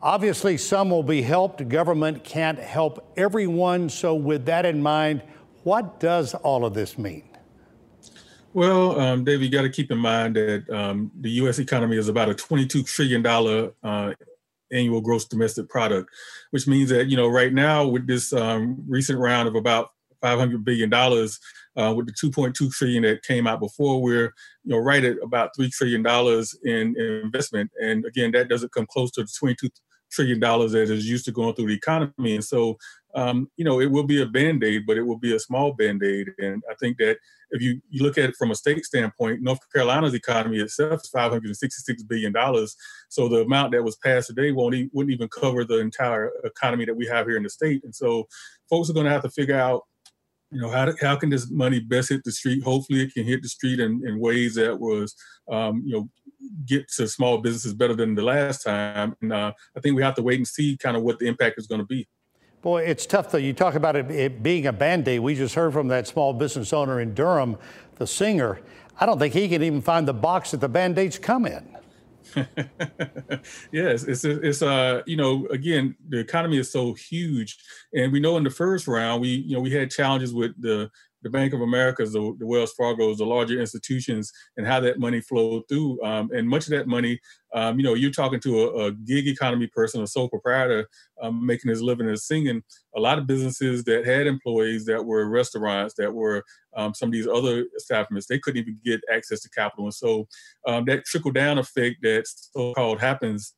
Obviously, 0.00 0.56
some 0.56 0.88
will 0.88 1.02
be 1.02 1.20
helped. 1.20 1.68
Government 1.68 2.24
can't 2.24 2.58
help 2.58 3.12
everyone. 3.18 3.90
So, 3.90 4.14
with 4.14 4.46
that 4.46 4.64
in 4.64 4.82
mind, 4.82 5.20
what 5.64 6.00
does 6.00 6.32
all 6.32 6.64
of 6.64 6.72
this 6.72 6.96
mean? 6.96 7.24
Well, 8.54 8.98
um, 8.98 9.24
Dave, 9.24 9.42
you 9.42 9.50
got 9.50 9.62
to 9.62 9.70
keep 9.70 9.90
in 9.90 9.98
mind 9.98 10.36
that 10.36 10.64
um, 10.70 11.10
the 11.20 11.30
U.S. 11.42 11.58
economy 11.58 11.98
is 11.98 12.08
about 12.08 12.30
a 12.30 12.34
$22 12.34 12.86
trillion 12.86 13.26
uh, 13.82 14.14
annual 14.72 15.00
gross 15.00 15.24
domestic 15.24 15.68
product, 15.68 16.10
which 16.50 16.66
means 16.66 16.90
that 16.90 17.08
you 17.08 17.16
know 17.16 17.28
right 17.28 17.52
now 17.52 17.86
with 17.86 18.06
this 18.06 18.32
um, 18.32 18.82
recent 18.88 19.18
round 19.18 19.48
of 19.48 19.54
about 19.54 19.90
500 20.20 20.64
billion 20.64 20.88
dollars, 20.88 21.38
uh, 21.76 21.92
with 21.96 22.06
the 22.06 22.12
2.2 22.12 22.70
trillion 22.70 23.02
that 23.02 23.22
came 23.22 23.46
out 23.46 23.60
before, 23.60 24.00
we're 24.00 24.32
you 24.64 24.70
know 24.70 24.78
right 24.78 25.04
at 25.04 25.16
about 25.22 25.50
three 25.56 25.70
trillion 25.70 26.02
dollars 26.02 26.56
in, 26.64 26.94
in 26.98 27.20
investment, 27.24 27.70
and 27.82 28.04
again 28.04 28.32
that 28.32 28.48
doesn't 28.48 28.72
come 28.72 28.86
close 28.86 29.10
to 29.12 29.22
the 29.22 29.32
22 29.38 29.68
trillion 30.10 30.38
dollars 30.38 30.72
that 30.72 30.90
is 30.90 31.08
used 31.08 31.24
to 31.24 31.32
going 31.32 31.54
through 31.54 31.68
the 31.68 31.74
economy, 31.74 32.34
and 32.34 32.44
so 32.44 32.76
um, 33.14 33.50
you 33.56 33.64
know, 33.64 33.80
it 33.80 33.90
will 33.90 34.04
be 34.04 34.22
a 34.22 34.26
band 34.26 34.64
aid, 34.64 34.84
but 34.86 34.96
it 34.96 35.02
will 35.02 35.18
be 35.18 35.34
a 35.34 35.40
small 35.40 35.72
band 35.72 36.02
aid. 36.02 36.28
And 36.38 36.62
I 36.70 36.74
think 36.80 36.98
that 36.98 37.18
if 37.50 37.60
you, 37.60 37.80
you 37.90 38.02
look 38.02 38.16
at 38.16 38.30
it 38.30 38.36
from 38.36 38.50
a 38.50 38.54
state 38.54 38.84
standpoint, 38.84 39.42
North 39.42 39.60
Carolina's 39.72 40.14
economy 40.14 40.58
itself 40.58 41.02
is 41.02 41.10
$566 41.14 42.08
billion. 42.08 42.32
So 43.08 43.28
the 43.28 43.42
amount 43.42 43.72
that 43.72 43.84
was 43.84 43.96
passed 43.96 44.28
today 44.28 44.52
won't 44.52 44.74
e- 44.74 44.90
wouldn't 44.92 45.12
even 45.12 45.28
cover 45.28 45.64
the 45.64 45.78
entire 45.78 46.30
economy 46.44 46.86
that 46.86 46.96
we 46.96 47.06
have 47.06 47.26
here 47.26 47.36
in 47.36 47.42
the 47.42 47.50
state. 47.50 47.84
And 47.84 47.94
so 47.94 48.26
folks 48.70 48.88
are 48.88 48.94
going 48.94 49.06
to 49.06 49.12
have 49.12 49.22
to 49.22 49.30
figure 49.30 49.58
out, 49.58 49.82
you 50.50 50.60
know, 50.60 50.70
how, 50.70 50.92
how 51.00 51.16
can 51.16 51.30
this 51.30 51.50
money 51.50 51.80
best 51.80 52.10
hit 52.10 52.24
the 52.24 52.32
street? 52.32 52.62
Hopefully 52.62 53.02
it 53.02 53.14
can 53.14 53.24
hit 53.24 53.42
the 53.42 53.48
street 53.48 53.80
in, 53.80 54.02
in 54.06 54.20
ways 54.20 54.54
that 54.54 54.78
was, 54.78 55.14
um, 55.50 55.82
you 55.84 55.94
know, 55.94 56.08
get 56.66 56.88
to 56.88 57.06
small 57.06 57.38
businesses 57.38 57.74
better 57.74 57.94
than 57.94 58.14
the 58.14 58.22
last 58.22 58.64
time. 58.64 59.14
And 59.20 59.32
uh, 59.32 59.52
I 59.76 59.80
think 59.80 59.96
we 59.96 60.02
have 60.02 60.14
to 60.16 60.22
wait 60.22 60.38
and 60.38 60.48
see 60.48 60.76
kind 60.76 60.96
of 60.96 61.02
what 61.02 61.18
the 61.18 61.26
impact 61.26 61.58
is 61.58 61.66
going 61.66 61.80
to 61.80 61.86
be. 61.86 62.08
Boy, 62.62 62.84
it's 62.84 63.06
tough 63.06 63.32
though. 63.32 63.38
You 63.38 63.52
talk 63.52 63.74
about 63.74 63.96
it, 63.96 64.08
it 64.10 64.42
being 64.42 64.68
a 64.68 64.72
band 64.72 65.08
aid. 65.08 65.18
We 65.18 65.34
just 65.34 65.56
heard 65.56 65.72
from 65.72 65.88
that 65.88 66.06
small 66.06 66.32
business 66.32 66.72
owner 66.72 67.00
in 67.00 67.12
Durham, 67.12 67.58
the 67.96 68.06
singer. 68.06 68.60
I 69.00 69.04
don't 69.04 69.18
think 69.18 69.34
he 69.34 69.48
can 69.48 69.64
even 69.64 69.82
find 69.82 70.06
the 70.06 70.14
box 70.14 70.52
that 70.52 70.60
the 70.60 70.68
band 70.68 70.96
aids 70.96 71.18
come 71.18 71.44
in. 71.44 71.76
yes, 73.72 74.04
it's 74.04 74.24
it's 74.24 74.62
uh 74.62 75.02
you 75.06 75.16
know 75.16 75.46
again 75.48 75.96
the 76.08 76.18
economy 76.18 76.56
is 76.56 76.70
so 76.70 76.94
huge, 76.94 77.58
and 77.92 78.12
we 78.12 78.20
know 78.20 78.36
in 78.36 78.44
the 78.44 78.50
first 78.50 78.86
round 78.86 79.20
we 79.20 79.28
you 79.28 79.54
know 79.56 79.60
we 79.60 79.72
had 79.72 79.90
challenges 79.90 80.32
with 80.32 80.52
the 80.62 80.88
the 81.22 81.30
Bank 81.30 81.52
of 81.52 81.60
America's, 81.60 82.12
the, 82.12 82.34
the 82.38 82.46
Wells 82.46 82.72
Fargo's, 82.72 83.18
the 83.18 83.26
larger 83.26 83.60
institutions, 83.60 84.32
and 84.56 84.66
how 84.66 84.80
that 84.80 84.98
money 84.98 85.20
flowed 85.20 85.62
through. 85.68 86.02
Um, 86.02 86.30
and 86.34 86.48
much 86.48 86.64
of 86.64 86.70
that 86.70 86.86
money, 86.86 87.20
um, 87.54 87.78
you 87.78 87.84
know, 87.84 87.94
you're 87.94 88.10
talking 88.10 88.40
to 88.40 88.60
a, 88.60 88.86
a 88.86 88.92
gig 88.92 89.28
economy 89.28 89.66
person, 89.66 90.02
a 90.02 90.06
sole 90.06 90.28
proprietor, 90.28 90.88
um, 91.22 91.44
making 91.44 91.68
his 91.70 91.82
living 91.82 92.08
as 92.08 92.24
singing. 92.24 92.62
A 92.96 93.00
lot 93.00 93.18
of 93.18 93.26
businesses 93.26 93.84
that 93.84 94.06
had 94.06 94.26
employees 94.26 94.84
that 94.86 95.04
were 95.04 95.28
restaurants, 95.28 95.94
that 95.94 96.12
were 96.12 96.44
um, 96.76 96.94
some 96.94 97.08
of 97.08 97.12
these 97.12 97.28
other 97.28 97.66
establishments, 97.76 98.26
they 98.26 98.38
couldn't 98.38 98.62
even 98.62 98.78
get 98.84 99.00
access 99.12 99.40
to 99.40 99.50
capital. 99.50 99.84
And 99.84 99.94
so 99.94 100.26
um, 100.66 100.84
that 100.86 101.04
trickle 101.04 101.32
down 101.32 101.58
effect 101.58 101.96
that 102.02 102.24
so-called 102.26 103.00
happens 103.00 103.54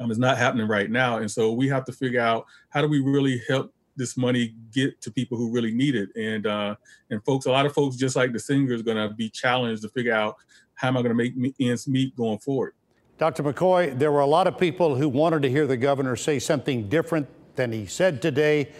um, 0.00 0.10
is 0.10 0.18
not 0.18 0.38
happening 0.38 0.68
right 0.68 0.90
now. 0.90 1.18
And 1.18 1.30
so 1.30 1.52
we 1.52 1.68
have 1.68 1.84
to 1.84 1.92
figure 1.92 2.20
out 2.20 2.46
how 2.70 2.82
do 2.82 2.88
we 2.88 3.00
really 3.00 3.40
help 3.48 3.72
this 3.96 4.16
money 4.16 4.54
get 4.72 5.00
to 5.02 5.10
people 5.10 5.36
who 5.38 5.52
really 5.52 5.72
need 5.72 5.94
it. 5.94 6.08
And 6.16 6.46
uh, 6.46 6.76
and 7.10 7.24
folks, 7.24 7.46
a 7.46 7.50
lot 7.50 7.66
of 7.66 7.72
folks, 7.72 7.96
just 7.96 8.16
like 8.16 8.32
the 8.32 8.38
singer, 8.38 8.72
is 8.72 8.82
going 8.82 8.96
to 8.96 9.14
be 9.14 9.28
challenged 9.28 9.82
to 9.82 9.88
figure 9.88 10.14
out 10.14 10.36
how 10.74 10.88
am 10.88 10.96
I 10.96 11.02
going 11.02 11.16
to 11.16 11.30
make 11.34 11.54
ends 11.60 11.86
meet 11.86 12.16
going 12.16 12.38
forward. 12.38 12.74
Dr. 13.16 13.44
McCoy, 13.44 13.96
there 13.96 14.10
were 14.10 14.20
a 14.20 14.26
lot 14.26 14.48
of 14.48 14.58
people 14.58 14.96
who 14.96 15.08
wanted 15.08 15.42
to 15.42 15.50
hear 15.50 15.66
the 15.66 15.76
governor 15.76 16.16
say 16.16 16.40
something 16.40 16.88
different 16.88 17.28
than 17.54 17.70
he 17.70 17.86
said 17.86 18.20
today. 18.20 18.72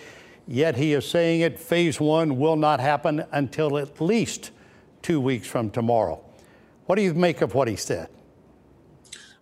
Yet 0.47 0.77
he 0.77 0.93
is 0.93 1.09
saying 1.09 1.41
it. 1.41 1.59
Phase 1.59 2.01
one 2.01 2.39
will 2.39 2.57
not 2.57 2.81
happen 2.81 3.25
until 3.31 3.79
at 3.79 4.01
least 4.01 4.51
two 5.03 5.21
weeks 5.21 5.47
from 5.47 5.71
tomorrow. 5.71 6.21
What 6.87 6.97
do 6.97 7.03
you 7.03 7.15
make 7.15 7.41
of 7.41 7.55
what 7.55 7.69
he 7.69 7.77
said? 7.77 8.09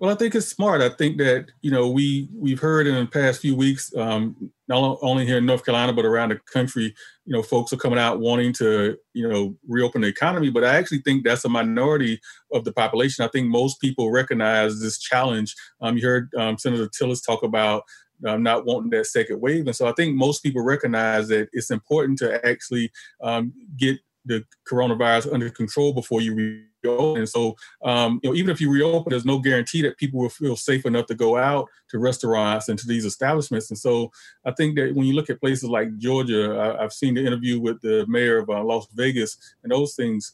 Well, 0.02 0.10
I 0.10 0.16
think 0.16 0.34
it's 0.34 0.48
smart. 0.48 0.80
I 0.80 0.88
think 0.88 1.16
that 1.18 1.52
you 1.60 1.70
know 1.70 1.88
we 1.88 2.28
we've 2.34 2.58
heard 2.58 2.88
in 2.88 2.96
the 2.96 3.06
past 3.06 3.40
few 3.40 3.54
weeks, 3.54 3.94
um, 3.96 4.50
not 4.66 4.98
only 5.00 5.24
here 5.24 5.38
in 5.38 5.46
North 5.46 5.64
Carolina 5.64 5.92
but 5.92 6.04
around 6.04 6.30
the 6.30 6.40
country, 6.52 6.92
you 7.24 7.32
know, 7.32 7.40
folks 7.40 7.72
are 7.72 7.76
coming 7.76 8.00
out 8.00 8.18
wanting 8.18 8.52
to 8.54 8.98
you 9.14 9.28
know 9.28 9.54
reopen 9.68 10.00
the 10.00 10.08
economy. 10.08 10.50
But 10.50 10.64
I 10.64 10.74
actually 10.74 11.02
think 11.02 11.22
that's 11.22 11.44
a 11.44 11.48
minority 11.48 12.20
of 12.52 12.64
the 12.64 12.72
population. 12.72 13.24
I 13.24 13.28
think 13.28 13.46
most 13.46 13.80
people 13.80 14.10
recognize 14.10 14.80
this 14.80 14.98
challenge. 14.98 15.54
Um, 15.80 15.96
you 15.96 16.04
heard 16.04 16.34
um, 16.36 16.58
Senator 16.58 16.88
Tillis 16.88 17.24
talk 17.24 17.44
about 17.44 17.84
um, 18.26 18.42
not 18.42 18.66
wanting 18.66 18.90
that 18.90 19.06
second 19.06 19.40
wave. 19.40 19.66
And 19.66 19.76
so 19.76 19.86
I 19.86 19.92
think 19.92 20.16
most 20.16 20.42
people 20.42 20.62
recognize 20.62 21.28
that 21.28 21.48
it's 21.52 21.70
important 21.70 22.18
to 22.18 22.44
actually 22.44 22.90
um, 23.22 23.52
get 23.76 24.00
the 24.24 24.44
coronavirus 24.70 25.32
under 25.32 25.50
control 25.50 25.92
before 25.92 26.20
you 26.20 26.34
reopen. 26.34 27.18
And 27.18 27.28
so, 27.28 27.56
um, 27.84 28.20
you 28.22 28.30
know, 28.30 28.36
even 28.36 28.50
if 28.50 28.60
you 28.60 28.70
reopen, 28.70 29.10
there's 29.10 29.24
no 29.24 29.38
guarantee 29.38 29.82
that 29.82 29.98
people 29.98 30.20
will 30.20 30.28
feel 30.28 30.56
safe 30.56 30.84
enough 30.84 31.06
to 31.06 31.14
go 31.14 31.36
out 31.36 31.68
to 31.90 31.98
restaurants 31.98 32.68
and 32.68 32.78
to 32.78 32.86
these 32.86 33.04
establishments. 33.04 33.70
And 33.70 33.78
so, 33.78 34.10
I 34.44 34.52
think 34.52 34.76
that 34.76 34.94
when 34.94 35.06
you 35.06 35.14
look 35.14 35.30
at 35.30 35.40
places 35.40 35.68
like 35.68 35.96
Georgia, 35.98 36.76
I, 36.78 36.82
have 36.82 36.92
seen 36.92 37.14
the 37.14 37.24
interview 37.24 37.60
with 37.60 37.80
the 37.80 38.04
mayor 38.08 38.38
of 38.38 38.50
uh, 38.50 38.62
Las 38.62 38.86
Vegas 38.94 39.36
and 39.62 39.72
those 39.72 39.94
things. 39.94 40.32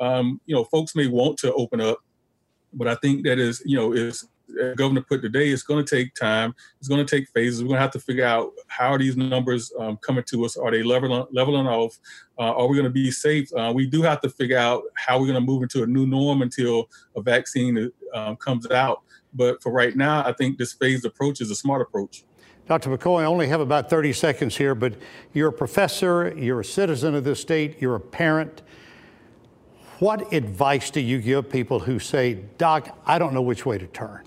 Um, 0.00 0.40
you 0.46 0.54
know, 0.54 0.64
folks 0.64 0.94
may 0.94 1.08
want 1.08 1.38
to 1.38 1.52
open 1.54 1.80
up, 1.80 1.98
but 2.72 2.86
I 2.86 2.94
think 2.96 3.24
that 3.24 3.38
is, 3.38 3.60
you 3.64 3.76
know, 3.76 3.92
is 3.92 4.28
governor 4.76 5.02
put 5.02 5.22
today, 5.22 5.48
it's 5.50 5.62
going 5.62 5.84
to 5.84 5.96
take 5.96 6.14
time. 6.14 6.54
It's 6.78 6.88
going 6.88 7.04
to 7.04 7.16
take 7.16 7.28
phases. 7.30 7.62
We're 7.62 7.68
going 7.68 7.78
to 7.78 7.82
have 7.82 7.90
to 7.92 8.00
figure 8.00 8.24
out 8.24 8.52
how 8.66 8.92
are 8.92 8.98
these 8.98 9.16
numbers 9.16 9.72
um, 9.78 9.96
coming 9.98 10.24
to 10.28 10.44
us? 10.44 10.56
Are 10.56 10.70
they 10.70 10.82
leveling, 10.82 11.26
leveling 11.32 11.66
off? 11.66 11.98
Uh, 12.38 12.52
are 12.52 12.66
we 12.66 12.76
going 12.76 12.84
to 12.84 12.90
be 12.90 13.10
safe? 13.10 13.52
Uh, 13.54 13.72
we 13.74 13.86
do 13.86 14.02
have 14.02 14.20
to 14.22 14.30
figure 14.30 14.58
out 14.58 14.82
how 14.94 15.18
we're 15.18 15.26
going 15.26 15.34
to 15.34 15.40
move 15.40 15.62
into 15.62 15.82
a 15.82 15.86
new 15.86 16.06
norm 16.06 16.42
until 16.42 16.88
a 17.16 17.22
vaccine 17.22 17.90
uh, 18.14 18.34
comes 18.36 18.70
out. 18.70 19.02
But 19.34 19.62
for 19.62 19.72
right 19.72 19.94
now, 19.96 20.26
I 20.26 20.32
think 20.32 20.58
this 20.58 20.72
phased 20.72 21.04
approach 21.04 21.40
is 21.40 21.50
a 21.50 21.54
smart 21.54 21.82
approach. 21.82 22.24
Dr. 22.66 22.90
McCoy, 22.90 23.22
I 23.22 23.24
only 23.24 23.48
have 23.48 23.60
about 23.60 23.88
30 23.88 24.12
seconds 24.12 24.56
here, 24.56 24.74
but 24.74 24.94
you're 25.32 25.48
a 25.48 25.52
professor, 25.52 26.34
you're 26.36 26.60
a 26.60 26.64
citizen 26.64 27.14
of 27.14 27.24
this 27.24 27.40
state, 27.40 27.80
you're 27.80 27.94
a 27.94 28.00
parent. 28.00 28.60
What 30.00 30.32
advice 30.32 30.90
do 30.90 31.00
you 31.00 31.18
give 31.18 31.50
people 31.50 31.80
who 31.80 31.98
say, 31.98 32.34
Doc, 32.58 32.96
I 33.06 33.18
don't 33.18 33.32
know 33.32 33.42
which 33.42 33.64
way 33.64 33.78
to 33.78 33.86
turn? 33.86 34.24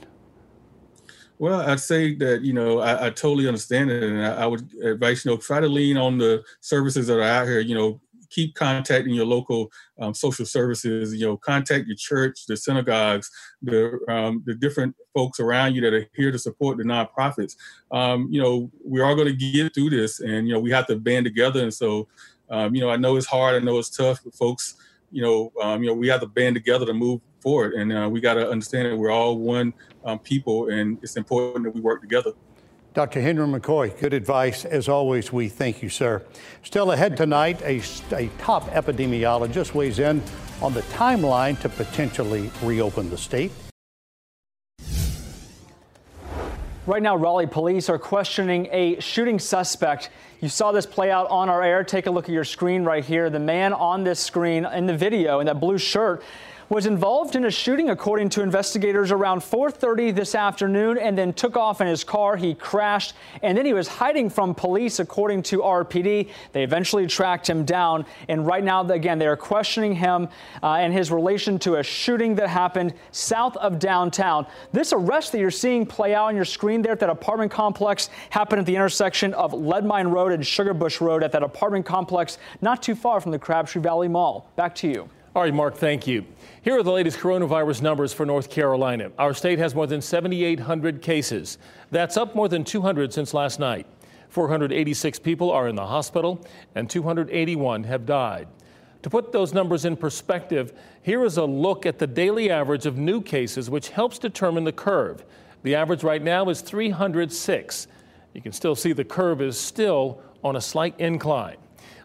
Well, 1.42 1.68
I'd 1.68 1.80
say 1.80 2.14
that 2.18 2.44
you 2.44 2.54
know 2.54 2.82
I, 2.82 3.08
I 3.08 3.10
totally 3.10 3.48
understand 3.48 3.90
it, 3.90 4.04
and 4.04 4.24
I, 4.24 4.44
I, 4.44 4.46
would 4.46 4.72
advise 4.84 5.26
you 5.26 5.32
know 5.32 5.38
try 5.38 5.60
to 5.60 5.68
lean 5.68 5.98
on 5.98 6.20
the 6.20 6.44
services 6.60 7.08
that 7.08 7.18
are 7.18 7.24
out 7.24 7.48
here. 7.48 7.62
You 7.62 7.74
know, 7.74 8.02
keep 8.30 8.54
contacting 8.54 9.16
your 9.16 9.26
local 9.26 9.72
um, 10.00 10.14
social 10.14 10.46
services. 10.46 11.16
You 11.16 11.26
know, 11.26 11.38
contact 11.38 11.88
your 11.88 11.96
church, 11.96 12.46
the 12.46 12.56
synagogues, 12.56 13.32
the 13.64 13.98
um, 14.08 14.44
the 14.46 14.54
different 14.54 14.96
folks 15.16 15.40
around 15.40 15.74
you 15.74 15.82
that 15.82 15.96
are 15.96 16.06
here 16.14 16.32
to 16.32 16.38
support 16.38 16.78
the 16.78 16.84
nonprofits. 16.84 17.56
Um, 17.92 18.28
you 18.30 18.40
know, 18.40 18.70
we 18.86 19.02
are 19.02 19.16
going 19.16 19.26
to 19.26 19.34
get 19.34 19.74
through 19.74 19.90
this, 19.90 20.20
and 20.20 20.48
you 20.48 20.54
know 20.54 20.60
we 20.60 20.70
have 20.70 20.86
to 20.88 20.96
band 20.96 21.26
together. 21.26 21.64
And 21.64 21.74
so, 21.74 22.08
um, 22.52 22.76
you 22.76 22.82
know, 22.82 22.92
I 22.92 22.98
know 22.98 23.16
it's 23.16 23.26
hard. 23.26 23.56
I 23.56 23.66
know 23.66 23.80
it's 23.80 23.90
tough, 23.90 24.20
but 24.24 24.36
folks, 24.36 24.76
you 25.12 25.24
know, 25.24 25.52
um, 25.60 25.82
you 25.82 25.90
know, 25.90 25.96
we 25.96 26.08
have 26.10 26.22
to 26.22 26.28
band 26.28 26.54
together 26.54 26.86
to 26.86 26.94
move 26.94 27.20
forward, 27.40 27.74
and 27.74 27.92
uh, 27.92 28.08
we 28.08 28.22
got 28.22 28.36
to 28.36 28.48
understand 28.48 28.92
that 28.92 28.96
we're 28.96 29.10
all 29.10 29.40
one 29.40 29.74
um, 30.04 30.20
people, 30.20 30.70
and 30.70 30.98
it's 31.02 31.18
important 31.18 31.66
that 31.66 31.72
we 31.72 31.82
work 31.82 32.02
together. 32.02 32.34
Dr. 32.94 33.22
Henry 33.22 33.48
McCoy, 33.48 33.98
good 34.00 34.14
advice. 34.14 34.66
As 34.66 34.90
always, 34.90 35.32
we 35.32 35.48
thank 35.48 35.82
you, 35.82 35.88
sir. 35.88 36.22
Still 36.64 36.92
ahead 36.92 37.16
tonight, 37.16 37.62
a, 37.62 37.82
a 38.14 38.30
top 38.40 38.66
epidemiologist 38.72 39.74
weighs 39.74 40.00
in 40.00 40.22
on 40.62 40.74
the 40.74 40.82
timeline 40.82 41.60
to 41.62 41.70
potentially 41.70 42.52
reopen 42.62 43.10
the 43.10 43.18
state. 43.18 43.52
Right 46.88 47.02
now, 47.02 47.16
Raleigh 47.16 47.48
police 47.48 47.88
are 47.88 48.00
questioning 48.00 48.68
a 48.72 49.00
shooting 49.00 49.40
suspect. 49.40 50.10
You 50.42 50.50
saw 50.50 50.74
this 50.74 50.86
play 50.86 51.12
out 51.12 51.30
on 51.30 51.48
our 51.48 51.64
air. 51.64 51.84
Take 51.84 52.08
a 52.08 52.12
look 52.12 52.26
at 52.26 52.34
your 52.34 52.44
screen 52.44 52.84
right 52.84 53.06
here. 53.06 53.30
The 53.30 53.40
man 53.40 53.72
on 53.72 54.04
this 54.04 54.20
screen 54.20 54.66
in 54.66 54.88
the 54.88 54.98
video 54.98 55.40
in 55.40 55.46
that 55.46 55.62
blue 55.62 55.78
shirt 55.78 56.24
was 56.72 56.86
involved 56.86 57.36
in 57.36 57.44
a 57.44 57.52
shooting, 57.52 57.90
according 57.90 58.30
to 58.30 58.42
investigators, 58.42 59.12
around 59.12 59.42
4:30 59.44 60.10
this 60.12 60.34
afternoon, 60.34 60.98
and 60.98 61.18
then 61.18 61.34
took 61.34 61.58
off 61.58 61.82
in 61.82 61.88
his 61.88 62.06
car. 62.06 62.38
He 62.38 62.54
crashed, 62.54 63.14
and 63.44 63.58
then 63.58 63.66
he 63.66 63.74
was 63.74 63.90
hiding 63.90 64.30
from 64.30 64.56
police, 64.56 65.00
according 65.00 65.44
to 65.44 65.62
RPD. 65.64 66.30
They 66.54 66.64
eventually 66.64 67.08
tracked 67.08 67.50
him 67.50 67.66
down, 67.66 68.06
and 68.30 68.48
right 68.48 68.64
now, 68.64 68.88
again, 68.88 69.20
they 69.20 69.28
are 69.28 69.36
questioning 69.36 69.94
him 69.94 70.30
uh, 70.64 70.76
and 70.76 70.94
his 70.94 71.12
relation 71.12 71.60
to 71.60 71.76
a 71.76 71.84
shooting 71.84 72.36
that 72.36 72.48
happened 72.48 72.94
south 73.12 73.58
of 73.58 73.78
downtown. 73.78 74.48
This 74.72 74.94
arrest 74.94 75.34
that 75.34 75.40
you're 75.40 75.52
seeing 75.52 75.86
play 75.86 76.16
out 76.16 76.28
on 76.28 76.38
your 76.38 76.46
screen 76.46 76.82
there 76.82 76.94
at 76.94 77.02
that 77.02 77.10
apartment 77.10 77.52
complex 77.52 78.10
happened 78.30 78.62
at 78.62 78.66
the 78.66 78.78
intersection 78.78 79.34
of 79.34 79.52
Leadmine 79.52 80.08
Road 80.08 80.32
and 80.32 80.42
Sugarbush 80.42 81.02
Road 81.02 81.22
at 81.22 81.34
that 81.34 81.44
apartment 81.44 81.86
complex, 81.86 82.38
not 82.62 82.82
too 82.82 82.96
far 82.96 83.20
from 83.20 83.34
the 83.34 83.40
Crabtree 83.40 83.82
Valley 83.82 84.08
Mall. 84.08 84.50
Back 84.56 84.74
to 84.76 84.88
you. 84.88 85.10
All 85.34 85.44
right, 85.44 85.54
Mark, 85.54 85.78
thank 85.78 86.08
you. 86.08 86.26
Here 86.62 86.78
are 86.78 86.84
the 86.84 86.92
latest 86.92 87.18
coronavirus 87.18 87.82
numbers 87.82 88.12
for 88.12 88.26
North 88.26 88.50
Carolina. 88.50 89.14
Our 89.18 89.34
state 89.34 89.60
has 89.60 89.74
more 89.74 89.88
than 89.88 90.02
7,800 90.02 91.02
cases. 91.02 91.58
That's 91.90 92.18
up 92.18 92.36
more 92.36 92.50
than 92.50 92.66
200 92.66 93.14
since 93.14 93.34
last 93.34 93.58
night. 93.58 93.88
486 94.28 95.20
people 95.20 95.50
are 95.50 95.70
in 95.70 95.76
the 95.76 95.86
hospital, 95.86 96.46
and 96.76 96.90
281 96.90 97.86
have 97.86 98.06
died. 98.06 98.50
To 99.04 99.10
put 99.10 99.32
those 99.32 99.54
numbers 99.54 99.86
in 99.86 99.96
perspective, 99.96 100.74
here 101.02 101.24
is 101.24 101.38
a 101.38 101.46
look 101.46 101.86
at 101.86 101.98
the 101.98 102.08
daily 102.08 102.52
average 102.52 102.86
of 102.86 102.98
new 102.98 103.22
cases, 103.22 103.70
which 103.70 103.88
helps 103.88 104.20
determine 104.20 104.66
the 104.66 104.74
curve. 104.74 105.24
The 105.64 105.76
average 105.76 106.04
right 106.04 106.22
now 106.22 106.50
is 106.50 106.60
306. 106.60 107.88
You 108.34 108.42
can 108.42 108.52
still 108.52 108.76
see 108.76 108.92
the 108.92 109.06
curve 109.06 109.42
is 109.42 109.58
still 109.58 110.22
on 110.44 110.58
a 110.58 110.62
slight 110.62 111.00
incline. 111.00 111.56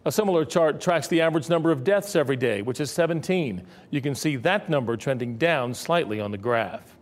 A 0.07 0.13
similar 0.13 0.45
chart 0.45 0.81
tracks 0.81 1.09
the 1.09 1.21
average 1.21 1.49
number 1.49 1.73
of 1.73 1.83
deaths 1.83 2.15
every 2.15 2.37
day, 2.37 2.63
which 2.63 2.79
is 2.79 2.93
17. 2.93 3.61
You 3.91 4.01
can 4.01 4.15
see 4.15 4.37
that 4.37 4.71
number 4.71 4.97
trending 4.97 5.37
down 5.37 5.75
slightly 5.75 6.21
on 6.21 6.31
the 6.31 6.39
graph. 6.39 6.97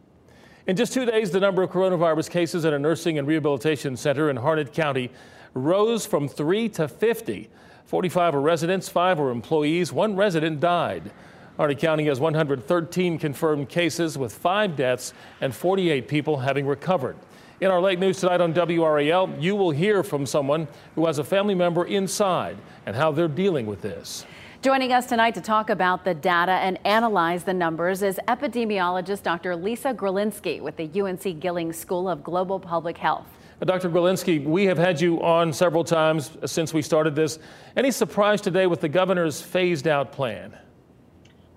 In 0.67 0.75
just 0.75 0.95
two 0.95 1.05
days, 1.05 1.31
the 1.31 1.39
number 1.39 1.63
of 1.63 1.69
coronavirus 1.69 2.31
cases 2.31 2.65
at 2.65 2.73
a 2.73 2.79
nursing 2.79 3.19
and 3.19 3.29
rehabilitation 3.29 3.99
center 3.99 4.31
in 4.31 4.39
Harnett 4.39 4.73
County 4.73 5.11
rose 5.53 6.07
from 6.07 6.29
3 6.29 6.71
to 6.71 6.89
50. 6.89 7.51
45 7.85 8.37
are 8.37 8.41
residents, 8.41 8.89
5 8.89 9.21
are 9.21 9.31
employees, 9.31 9.93
one 9.93 10.17
resident 10.17 10.61
died. 10.61 11.13
Harnett 11.59 11.81
County 11.81 12.07
has 12.07 12.21
113 12.21 13.19
confirmed 13.19 13.69
cases 13.69 14.17
with 14.17 14.33
5 14.33 14.77
deaths 14.77 15.13
and 15.43 15.55
48 15.55 16.09
people 16.09 16.39
having 16.39 16.67
recovered. 16.67 17.19
In 17.65 17.71
our 17.71 17.81
late 17.81 17.99
news 17.99 18.21
tonight 18.21 18.43
on 18.43 18.53
WRAL, 18.53 19.43
you 19.43 19.57
will 19.57 19.71
hear 19.71 20.03
from 20.03 20.27
someone 20.27 20.69
who 20.95 21.07
has 21.07 21.19
a 21.19 21.25
family 21.25 21.55
member 21.55 21.87
inside 21.87 22.59
and 22.85 22.95
how 22.95 23.11
they're 23.11 23.27
dealing 23.27 23.65
with 23.65 23.81
this. 23.81 24.27
Joining 24.61 24.93
us 24.93 25.07
tonight 25.07 25.35
to 25.37 25.41
talk 25.41 25.71
about 25.71 26.05
the 26.05 26.13
data 26.13 26.53
and 26.53 26.79
analyze 26.85 27.43
the 27.43 27.55
numbers 27.55 28.03
is 28.03 28.21
epidemiologist 28.29 29.23
Dr. 29.23 29.57
Lisa 29.57 29.95
Gralinski 29.95 30.61
with 30.61 30.77
the 30.77 31.01
UNC 31.01 31.41
Gillings 31.41 31.79
School 31.79 32.07
of 32.07 32.23
Global 32.23 32.61
Public 32.61 32.99
Health. 32.99 33.29
Uh, 33.63 33.65
Dr. 33.65 33.89
Gralinski, 33.89 34.45
we 34.45 34.67
have 34.67 34.77
had 34.77 35.01
you 35.01 35.23
on 35.23 35.51
several 35.51 35.85
times 35.85 36.37
since 36.45 36.75
we 36.75 36.83
started 36.83 37.17
this. 37.17 37.39
Any 37.79 37.91
surprise 37.91 38.43
today 38.43 38.67
with 38.67 38.83
the 38.83 38.91
governor's 38.91 39.41
phased 39.41 39.89
out 39.89 40.13
plan? 40.13 40.55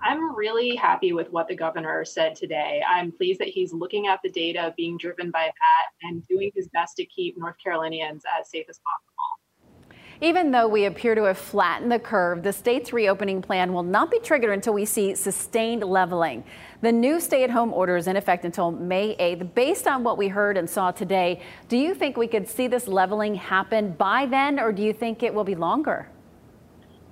I'm 0.08 0.34
really 0.34 0.74
happy 0.74 1.12
with 1.12 1.30
what 1.32 1.48
the 1.48 1.54
governor 1.54 2.02
said 2.02 2.34
today. 2.34 2.80
I'm 2.88 3.12
pleased 3.12 3.38
that 3.40 3.48
he's 3.48 3.74
looking 3.74 4.06
at 4.06 4.20
the 4.24 4.30
data, 4.30 4.72
being 4.74 4.96
driven 4.96 5.30
by 5.30 5.44
that, 5.44 6.08
and 6.08 6.26
doing 6.26 6.50
his 6.54 6.66
best 6.68 6.96
to 6.96 7.04
keep 7.04 7.36
North 7.36 7.56
Carolinians 7.62 8.22
as 8.40 8.48
safe 8.48 8.64
as 8.70 8.80
possible. 8.80 10.00
Even 10.22 10.50
though 10.50 10.66
we 10.66 10.86
appear 10.86 11.14
to 11.14 11.24
have 11.24 11.36
flattened 11.36 11.92
the 11.92 11.98
curve, 11.98 12.42
the 12.42 12.54
state's 12.54 12.90
reopening 12.90 13.42
plan 13.42 13.74
will 13.74 13.82
not 13.82 14.10
be 14.10 14.18
triggered 14.20 14.54
until 14.54 14.72
we 14.72 14.86
see 14.86 15.14
sustained 15.14 15.84
leveling. 15.84 16.42
The 16.80 16.90
new 16.90 17.20
stay 17.20 17.44
at 17.44 17.50
home 17.50 17.74
order 17.74 17.94
is 17.98 18.06
in 18.06 18.16
effect 18.16 18.46
until 18.46 18.70
May 18.70 19.14
8th. 19.16 19.54
Based 19.54 19.86
on 19.86 20.04
what 20.04 20.16
we 20.16 20.28
heard 20.28 20.56
and 20.56 20.70
saw 20.70 20.90
today, 20.90 21.42
do 21.68 21.76
you 21.76 21.94
think 21.94 22.16
we 22.16 22.28
could 22.28 22.48
see 22.48 22.66
this 22.66 22.88
leveling 22.88 23.34
happen 23.34 23.92
by 23.92 24.24
then, 24.24 24.58
or 24.58 24.72
do 24.72 24.82
you 24.82 24.94
think 24.94 25.22
it 25.22 25.34
will 25.34 25.44
be 25.44 25.54
longer? 25.54 26.08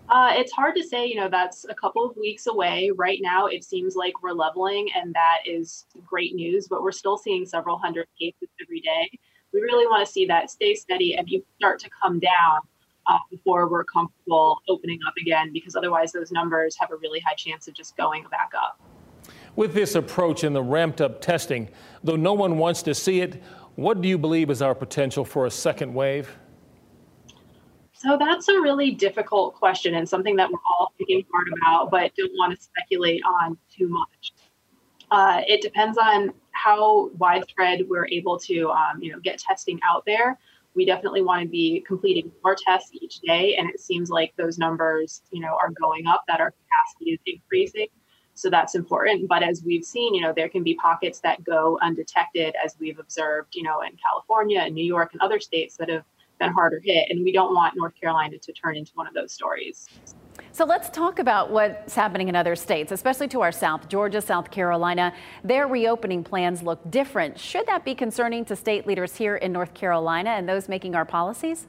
Uh, 0.09 0.33
it's 0.35 0.53
hard 0.53 0.77
to 0.77 0.85
say. 0.85 1.07
You 1.07 1.17
know, 1.17 1.29
that's 1.29 1.65
a 1.69 1.75
couple 1.75 2.05
of 2.05 2.17
weeks 2.17 2.47
away. 2.47 2.91
Right 2.95 3.19
now, 3.21 3.47
it 3.47 3.65
seems 3.65 3.97
like 3.97 4.23
we're 4.23 4.33
leveling, 4.33 4.89
and 4.95 5.13
that 5.15 5.39
is 5.45 5.87
great 6.07 6.35
news, 6.35 6.69
but 6.69 6.83
we're 6.83 6.93
still 6.93 7.17
seeing 7.19 7.45
several 7.45 7.79
hundred 7.79 8.07
cases 8.19 8.49
every 8.63 8.81
day. 8.81 9.11
We 9.53 9.61
really 9.61 9.87
want 9.87 10.07
to 10.07 10.13
see 10.13 10.27
that 10.27 10.51
stay 10.51 10.75
steady 10.75 11.17
and 11.17 11.29
you 11.29 11.45
start 11.59 11.81
to 11.81 11.91
come 12.03 12.21
down 12.21 12.61
uh, 13.07 13.19
before 13.31 13.69
we're 13.69 13.85
comfortable 13.85 14.61
opening 14.69 14.99
up 15.07 15.15
again, 15.21 15.53
because 15.53 15.75
otherwise, 15.75 16.13
those 16.13 16.31
numbers 16.31 16.77
have 16.79 16.91
a 16.91 16.97
really 16.97 17.21
high 17.21 17.35
chance 17.35 17.67
of 17.67 17.75
just 17.75 17.97
going 17.97 18.25
back 18.31 18.53
up. 18.57 18.81
With 19.57 19.75
this 19.75 19.95
approach 19.95 20.45
and 20.45 20.55
the 20.55 20.63
ramped 20.63 21.01
up 21.01 21.21
testing, 21.21 21.69
though 22.05 22.17
no 22.17 22.35
one 22.35 22.59
wants 22.59 22.83
to 22.83 22.95
see 22.95 23.21
it, 23.21 23.43
what 23.75 24.01
do 24.03 24.09
you 24.09 24.19
believe 24.19 24.51
is 24.51 24.63
our 24.63 24.75
potential 24.75 25.25
for 25.25 25.47
a 25.47 25.51
second 25.51 25.95
wave? 25.95 26.37
So 27.99 28.19
that's 28.19 28.49
a 28.49 28.61
really 28.61 28.91
difficult 28.91 29.55
question 29.55 29.95
and 29.95 30.07
something 30.07 30.37
that 30.37 30.51
we're 30.51 30.59
all 30.79 30.93
thinking 30.99 31.25
hard 31.33 31.49
about, 31.57 31.91
but 31.91 32.13
don't 32.15 32.33
want 32.39 32.55
to 32.55 32.63
speculate 32.63 33.23
on 33.25 33.57
too 33.75 33.89
much. 33.89 34.33
Uh, 35.11 35.41
it 35.47 35.63
depends 35.63 35.97
on 35.97 36.35
how 36.51 37.09
widespread 37.17 37.83
we're 37.89 38.07
able 38.09 38.39
to, 38.41 38.71
um, 38.71 39.01
you 39.03 39.13
know, 39.13 39.19
get 39.21 39.39
testing 39.39 39.81
out 39.83 40.05
there. 40.05 40.39
We 40.75 40.85
definitely 40.85 41.23
want 41.23 41.43
to 41.43 41.49
be 41.49 41.83
completing 41.87 42.31
more 42.45 42.55
tests 42.55 42.91
each 42.93 43.21
day, 43.21 43.57
and 43.57 43.71
it 43.71 43.81
seems 43.81 44.11
like 44.11 44.35
those 44.37 44.59
numbers, 44.59 45.23
you 45.31 45.41
know, 45.41 45.57
are 45.59 45.71
going 45.71 46.07
up. 46.07 46.25
That 46.29 46.41
our 46.41 46.53
capacity 46.53 47.13
is 47.13 47.21
increasing, 47.25 47.87
so 48.35 48.51
that's 48.51 48.75
important. 48.75 49.27
But 49.27 49.43
as 49.43 49.63
we've 49.65 49.85
seen, 49.85 50.15
you 50.15 50.21
know, 50.21 50.35
there 50.37 50.51
can 50.51 50.63
be 50.63 50.75
pockets 50.75 51.21
that 51.21 51.43
go 51.45 51.79
undetected, 51.81 52.57
as 52.63 52.77
we've 52.79 52.99
observed, 52.99 53.55
you 53.55 53.63
know, 53.63 53.81
in 53.81 53.93
California 53.97 54.61
and 54.61 54.75
New 54.75 54.85
York 54.85 55.13
and 55.15 55.23
other 55.23 55.41
states 55.41 55.79
that 55.79 55.89
have 55.89 56.05
been 56.39 56.53
harder 56.53 56.81
hit. 56.83 57.09
And 57.11 57.25
we 57.25 57.33
don't 57.33 57.55
want 57.55 57.75
North 57.77 57.95
Carolina 58.01 58.39
to 58.39 58.53
turn 58.53 58.77
into 58.77 58.93
one 58.95 59.07
of 59.07 59.15
those 59.15 59.33
stories. 59.33 59.89
So 60.53 60.65
let's 60.65 60.89
talk 60.89 61.19
about 61.19 61.51
what's 61.51 61.95
happening 61.95 62.29
in 62.29 62.37
other 62.37 62.57
states, 62.57 62.93
especially 62.93 63.29
to 63.29 63.43
our 63.43 63.53
south, 63.53 63.89
Georgia, 63.89 64.21
South 64.21 64.51
Carolina. 64.51 65.13
Their 65.45 65.67
reopening 65.67 66.25
plans 66.25 66.63
look 66.63 66.91
different. 66.91 67.39
Should 67.39 67.67
that 67.67 67.85
be 67.85 67.95
concerning 67.95 68.45
to 68.47 68.57
state 68.57 68.87
leaders 68.87 69.17
here 69.17 69.37
in 69.37 69.53
North 69.53 69.75
Carolina 69.75 70.31
and 70.31 70.49
those 70.49 70.69
making 70.69 70.95
our 70.95 71.05
policies? 71.05 71.67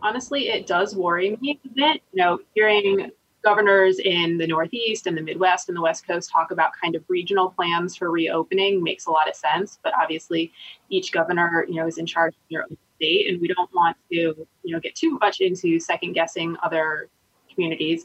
Honestly, 0.00 0.48
it 0.48 0.66
does 0.66 0.94
worry 0.94 1.36
me 1.40 1.60
a 1.64 1.68
bit. 1.68 2.02
You 2.12 2.22
know, 2.22 2.38
hearing 2.54 3.10
governors 3.48 3.98
in 3.98 4.36
the 4.36 4.46
Northeast 4.46 5.06
and 5.06 5.16
the 5.16 5.22
Midwest 5.22 5.70
and 5.70 5.76
the 5.76 5.80
West 5.80 6.06
Coast 6.06 6.30
talk 6.30 6.50
about 6.50 6.70
kind 6.78 6.94
of 6.94 7.02
regional 7.08 7.48
plans 7.48 7.96
for 7.96 8.10
reopening 8.10 8.82
makes 8.82 9.06
a 9.06 9.10
lot 9.10 9.26
of 9.26 9.34
sense. 9.34 9.78
But 9.82 9.94
obviously, 9.98 10.52
each 10.90 11.12
governor, 11.12 11.64
you 11.66 11.76
know, 11.76 11.86
is 11.86 11.96
in 11.96 12.04
charge 12.04 12.34
of 12.34 12.40
their 12.50 12.64
own 12.64 12.76
state, 12.96 13.30
and 13.30 13.40
we 13.40 13.48
don't 13.48 13.72
want 13.72 13.96
to, 14.12 14.46
you 14.64 14.74
know, 14.74 14.80
get 14.80 14.94
too 14.94 15.16
much 15.22 15.40
into 15.40 15.80
second 15.80 16.12
guessing 16.12 16.58
other 16.62 17.08
communities. 17.50 18.04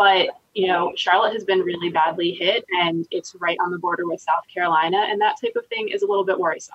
But 0.00 0.30
you 0.54 0.66
know, 0.66 0.92
Charlotte 0.96 1.32
has 1.34 1.44
been 1.44 1.60
really 1.60 1.90
badly 1.90 2.32
hit, 2.32 2.64
and 2.80 3.06
it's 3.12 3.36
right 3.36 3.58
on 3.64 3.70
the 3.70 3.78
border 3.78 4.04
with 4.04 4.20
South 4.20 4.42
Carolina, 4.52 5.06
and 5.08 5.20
that 5.20 5.36
type 5.40 5.54
of 5.54 5.64
thing 5.68 5.90
is 5.90 6.02
a 6.02 6.06
little 6.06 6.24
bit 6.24 6.40
worrisome. 6.40 6.74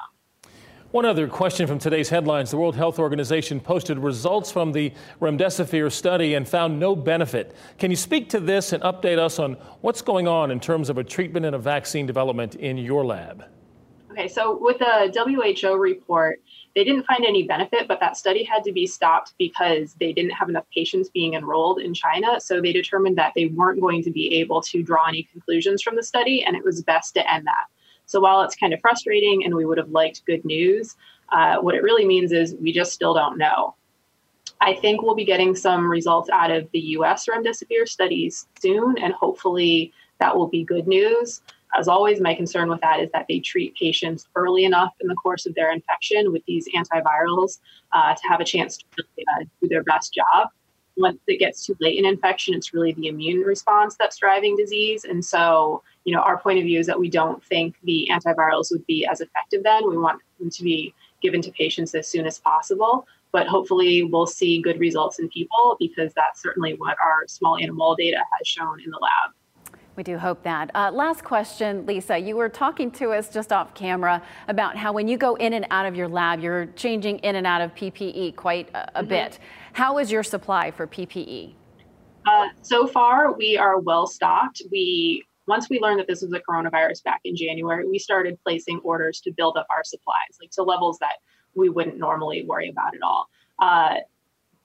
One 0.92 1.04
other 1.04 1.28
question 1.28 1.68
from 1.68 1.80
today's 1.80 2.08
headlines. 2.08 2.50
The 2.50 2.56
World 2.56 2.78
Health 2.78 2.98
Organization 2.98 3.60
posted 3.60 4.00
results 4.00 4.54
from 4.54 4.72
the 4.72 4.94
remdesivir 5.20 5.92
study 5.92 6.36
and 6.36 6.48
found 6.48 6.80
no 6.80 6.96
benefit. 6.96 7.54
Can 7.78 7.92
you 7.92 7.98
speak 7.98 8.30
to 8.30 8.40
this 8.40 8.72
and 8.72 8.82
update 8.84 9.20
us 9.20 9.38
on 9.38 9.58
what's 9.82 10.02
going 10.02 10.30
on 10.30 10.50
in 10.50 10.62
terms 10.62 10.90
of 10.90 10.98
a 10.98 11.04
treatment 11.04 11.46
and 11.46 11.56
a 11.56 11.60
vaccine 11.60 12.06
development 12.06 12.56
in 12.56 12.78
your 12.78 13.06
lab? 13.06 13.44
Okay, 14.12 14.30
so 14.30 14.58
with 14.62 14.80
the 14.80 15.12
WHO 15.14 15.76
report, 15.76 16.42
they 16.74 16.86
didn't 16.86 17.04
find 17.04 17.26
any 17.26 17.44
benefit, 17.44 17.90
but 17.90 18.00
that 18.00 18.16
study 18.16 18.46
had 18.46 18.64
to 18.64 18.72
be 18.72 18.88
stopped 18.88 19.34
because 19.38 19.94
they 19.96 20.14
didn't 20.14 20.32
have 20.32 20.48
enough 20.48 20.66
patients 20.74 21.10
being 21.10 21.34
enrolled 21.34 21.82
in 21.82 21.94
China. 21.94 22.40
So 22.40 22.62
they 22.62 22.72
determined 22.72 23.18
that 23.18 23.34
they 23.36 23.48
weren't 23.48 23.82
going 23.82 24.04
to 24.04 24.10
be 24.10 24.36
able 24.36 24.62
to 24.62 24.82
draw 24.84 25.06
any 25.06 25.24
conclusions 25.24 25.82
from 25.82 25.98
the 25.98 26.04
study, 26.04 26.46
and 26.46 26.56
it 26.56 26.64
was 26.64 26.82
best 26.82 27.14
to 27.16 27.30
end 27.30 27.46
that. 27.46 27.66
So 28.08 28.20
while 28.20 28.42
it's 28.42 28.56
kind 28.56 28.74
of 28.74 28.82
frustrating 28.82 29.46
and 29.46 29.54
we 29.54 29.66
would 29.66 29.78
have 29.78 29.90
liked 29.90 30.26
good 30.26 30.44
news, 30.44 30.96
uh, 31.32 31.58
what 31.58 31.76
it 31.76 31.84
really 31.84 32.06
means 32.06 32.32
is 32.32 32.56
we 32.56 32.72
just 32.72 32.94
still 32.94 33.14
don't 33.14 33.38
know. 33.38 33.76
I 34.62 34.74
think 34.74 35.02
we'll 35.02 35.16
be 35.16 35.26
getting 35.26 35.56
some 35.56 35.90
results 35.90 36.30
out 36.32 36.50
of 36.50 36.68
the 36.72 36.80
US 36.80 37.28
remdesivir 37.28 37.88
studies 37.88 38.48
soon, 38.60 38.98
and 38.98 39.14
hopefully 39.14 39.94
that 40.20 40.36
will 40.36 40.48
be 40.48 40.64
good 40.64 40.88
news. 40.88 41.42
As 41.78 41.88
always, 41.88 42.22
my 42.22 42.34
concern 42.34 42.70
with 42.70 42.82
that 42.82 43.02
is 43.02 43.10
that 43.12 43.26
they 43.28 43.40
treat 43.40 43.76
patients 43.76 44.28
early 44.36 44.64
enough 44.64 44.94
in 45.02 45.08
the 45.08 45.16
course 45.16 45.46
of 45.46 45.54
their 45.54 45.72
infection 45.72 46.32
with 46.32 46.44
these 46.48 46.68
antivirals 46.74 47.60
uh, 47.92 48.16
to 48.16 48.28
have 48.28 48.40
a 48.40 48.46
chance 48.46 48.78
to 48.78 49.04
uh, 49.04 49.44
do 49.62 49.68
their 49.68 49.84
best 49.84 50.14
job. 50.14 50.48
Once 50.96 51.20
it 51.28 51.38
gets 51.38 51.66
too 51.66 51.76
late 51.80 52.00
in 52.00 52.06
infection, 52.06 52.56
it's 52.56 52.74
really 52.74 52.94
the 52.94 53.08
immune 53.08 53.42
response 53.42 53.96
that's 54.00 54.18
driving 54.18 54.56
disease. 54.56 55.04
And 55.04 55.24
so, 55.24 55.84
you 56.08 56.16
know, 56.16 56.22
our 56.22 56.38
point 56.38 56.58
of 56.58 56.64
view 56.64 56.80
is 56.80 56.88
that 56.88 56.98
we 56.98 57.10
don't 57.10 57.44
think 57.44 57.76
the 57.84 58.08
antivirals 58.10 58.72
would 58.72 58.86
be 58.86 59.06
as 59.06 59.20
effective 59.20 59.62
then. 59.62 59.90
We 59.90 59.98
want 59.98 60.22
them 60.40 60.50
to 60.50 60.64
be 60.64 60.94
given 61.22 61.42
to 61.42 61.52
patients 61.52 61.94
as 61.96 62.08
soon 62.08 62.26
as 62.26 62.40
possible. 62.40 63.06
But 63.34 63.46
hopefully, 63.46 64.04
we'll 64.04 64.26
see 64.26 64.62
good 64.62 64.80
results 64.80 65.20
in 65.20 65.28
people 65.28 65.76
because 65.82 66.14
that's 66.14 66.42
certainly 66.42 66.76
what 66.76 66.96
our 67.04 67.28
small 67.28 67.58
animal 67.58 67.94
data 67.94 68.20
has 68.20 68.48
shown 68.48 68.80
in 68.80 68.90
the 68.90 68.98
lab. 69.02 69.76
We 69.98 70.04
do 70.04 70.18
hope 70.18 70.44
that. 70.44 70.72
Uh, 70.74 70.92
last 70.94 71.26
question, 71.26 71.86
Lisa. 71.86 72.18
You 72.18 72.38
were 72.38 72.48
talking 72.48 72.90
to 72.92 73.12
us 73.12 73.30
just 73.30 73.52
off 73.52 73.74
camera 73.74 74.24
about 74.48 74.78
how 74.78 74.94
when 74.94 75.10
you 75.10 75.18
go 75.18 75.36
in 75.36 75.52
and 75.52 75.68
out 75.72 75.86
of 75.86 75.98
your 75.98 76.08
lab, 76.08 76.40
you're 76.40 76.68
changing 76.78 77.18
in 77.18 77.36
and 77.36 77.46
out 77.46 77.60
of 77.60 77.76
PPE 77.76 78.38
quite 78.38 78.70
a, 78.74 79.00
a 79.00 79.02
mm-hmm. 79.02 79.10
bit. 79.10 79.40
How 79.74 79.98
is 79.98 80.10
your 80.10 80.24
supply 80.24 80.72
for 80.72 80.88
PPE? 80.88 81.54
Uh, 82.26 82.48
so 82.62 82.88
far, 82.88 83.34
we 83.34 83.58
are 83.58 83.78
well 83.80 84.08
stocked. 84.08 84.62
We 84.72 85.26
once 85.48 85.70
we 85.70 85.80
learned 85.80 86.00
that 86.00 86.08
this 86.08 86.22
was 86.22 86.34
a 86.34 86.40
coronavirus 86.40 87.04
back 87.04 87.22
in 87.24 87.36
January, 87.36 87.88
we 87.88 87.98
started 87.98 88.38
placing 88.44 88.80
orders 88.80 89.22
to 89.22 89.32
build 89.32 89.58
up 89.58 89.68
our 89.70 89.84
supplies, 89.84 90.38
like 90.42 90.52
to 90.52 90.64
levels 90.64 91.00
that 91.00 91.16
we 91.56 91.70
wouldn't 91.70 91.98
normally 91.98 92.46
worry 92.46 92.70
about 92.70 92.94
at 92.94 93.02
all. 93.02 93.28
Uh, 93.60 93.96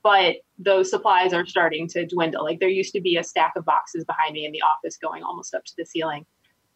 but 0.03 0.37
those 0.59 0.91
supplies 0.91 1.33
are 1.33 1.47
starting 1.47 1.87
to 1.89 2.05
dwindle. 2.07 2.45
Like 2.45 2.59
there 2.59 2.69
used 2.69 2.93
to 2.95 3.01
be 3.01 3.17
a 3.17 3.25
stack 3.25 3.53
of 3.57 3.65
boxes 3.65 4.05
behind 4.05 4.35
me 4.35 4.45
in 4.45 4.53
the 4.53 4.63
office 4.63 4.97
going 4.97 5.23
almost 5.23 5.55
up 5.55 5.65
to 5.65 5.73
the 5.79 5.87
ceiling. 5.87 6.27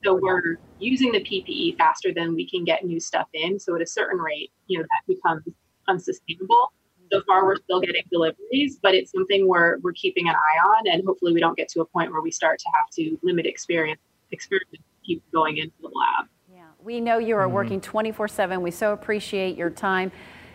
So 0.04 0.18
we're 0.20 0.58
using 0.78 1.10
the 1.10 1.20
PPE 1.20 1.76
faster 1.76 2.12
than 2.14 2.34
we 2.34 2.48
can 2.48 2.64
get 2.64 2.84
new 2.84 3.00
stuff 3.00 3.26
in. 3.32 3.58
So 3.58 3.74
at 3.74 3.82
a 3.82 3.86
certain 3.86 4.18
rate, 4.18 4.52
you 4.68 4.78
know, 4.78 4.84
that 4.84 5.12
becomes 5.12 5.42
unsustainable. 5.88 6.72
So 7.12 7.22
far, 7.26 7.44
we're 7.44 7.56
still 7.56 7.80
getting 7.80 8.02
deliveries, 8.10 8.78
but 8.82 8.94
it's 8.94 9.12
something 9.12 9.48
we're 9.48 9.78
we're 9.78 9.92
keeping 9.92 10.28
an 10.28 10.34
eye 10.34 10.58
on, 10.58 10.88
and 10.88 11.04
hopefully, 11.06 11.32
we 11.32 11.40
don't 11.40 11.56
get 11.56 11.68
to 11.70 11.80
a 11.80 11.84
point 11.84 12.10
where 12.12 12.20
we 12.20 12.30
start 12.30 12.58
to 12.58 12.66
have 12.74 12.90
to 12.94 13.18
limit 13.22 13.46
experience 13.46 14.00
experiments 14.32 14.84
keep 15.06 15.22
going 15.32 15.58
into 15.58 15.74
the 15.80 15.88
lab. 15.88 16.28
Yeah, 16.52 16.64
we 16.82 17.00
know 17.00 17.18
you 17.18 17.36
are 17.36 17.44
mm-hmm. 17.44 17.54
working 17.54 17.80
24/7. 17.80 18.60
We 18.60 18.70
so 18.70 18.92
appreciate 18.92 19.56
your 19.56 19.70
time 19.70 20.10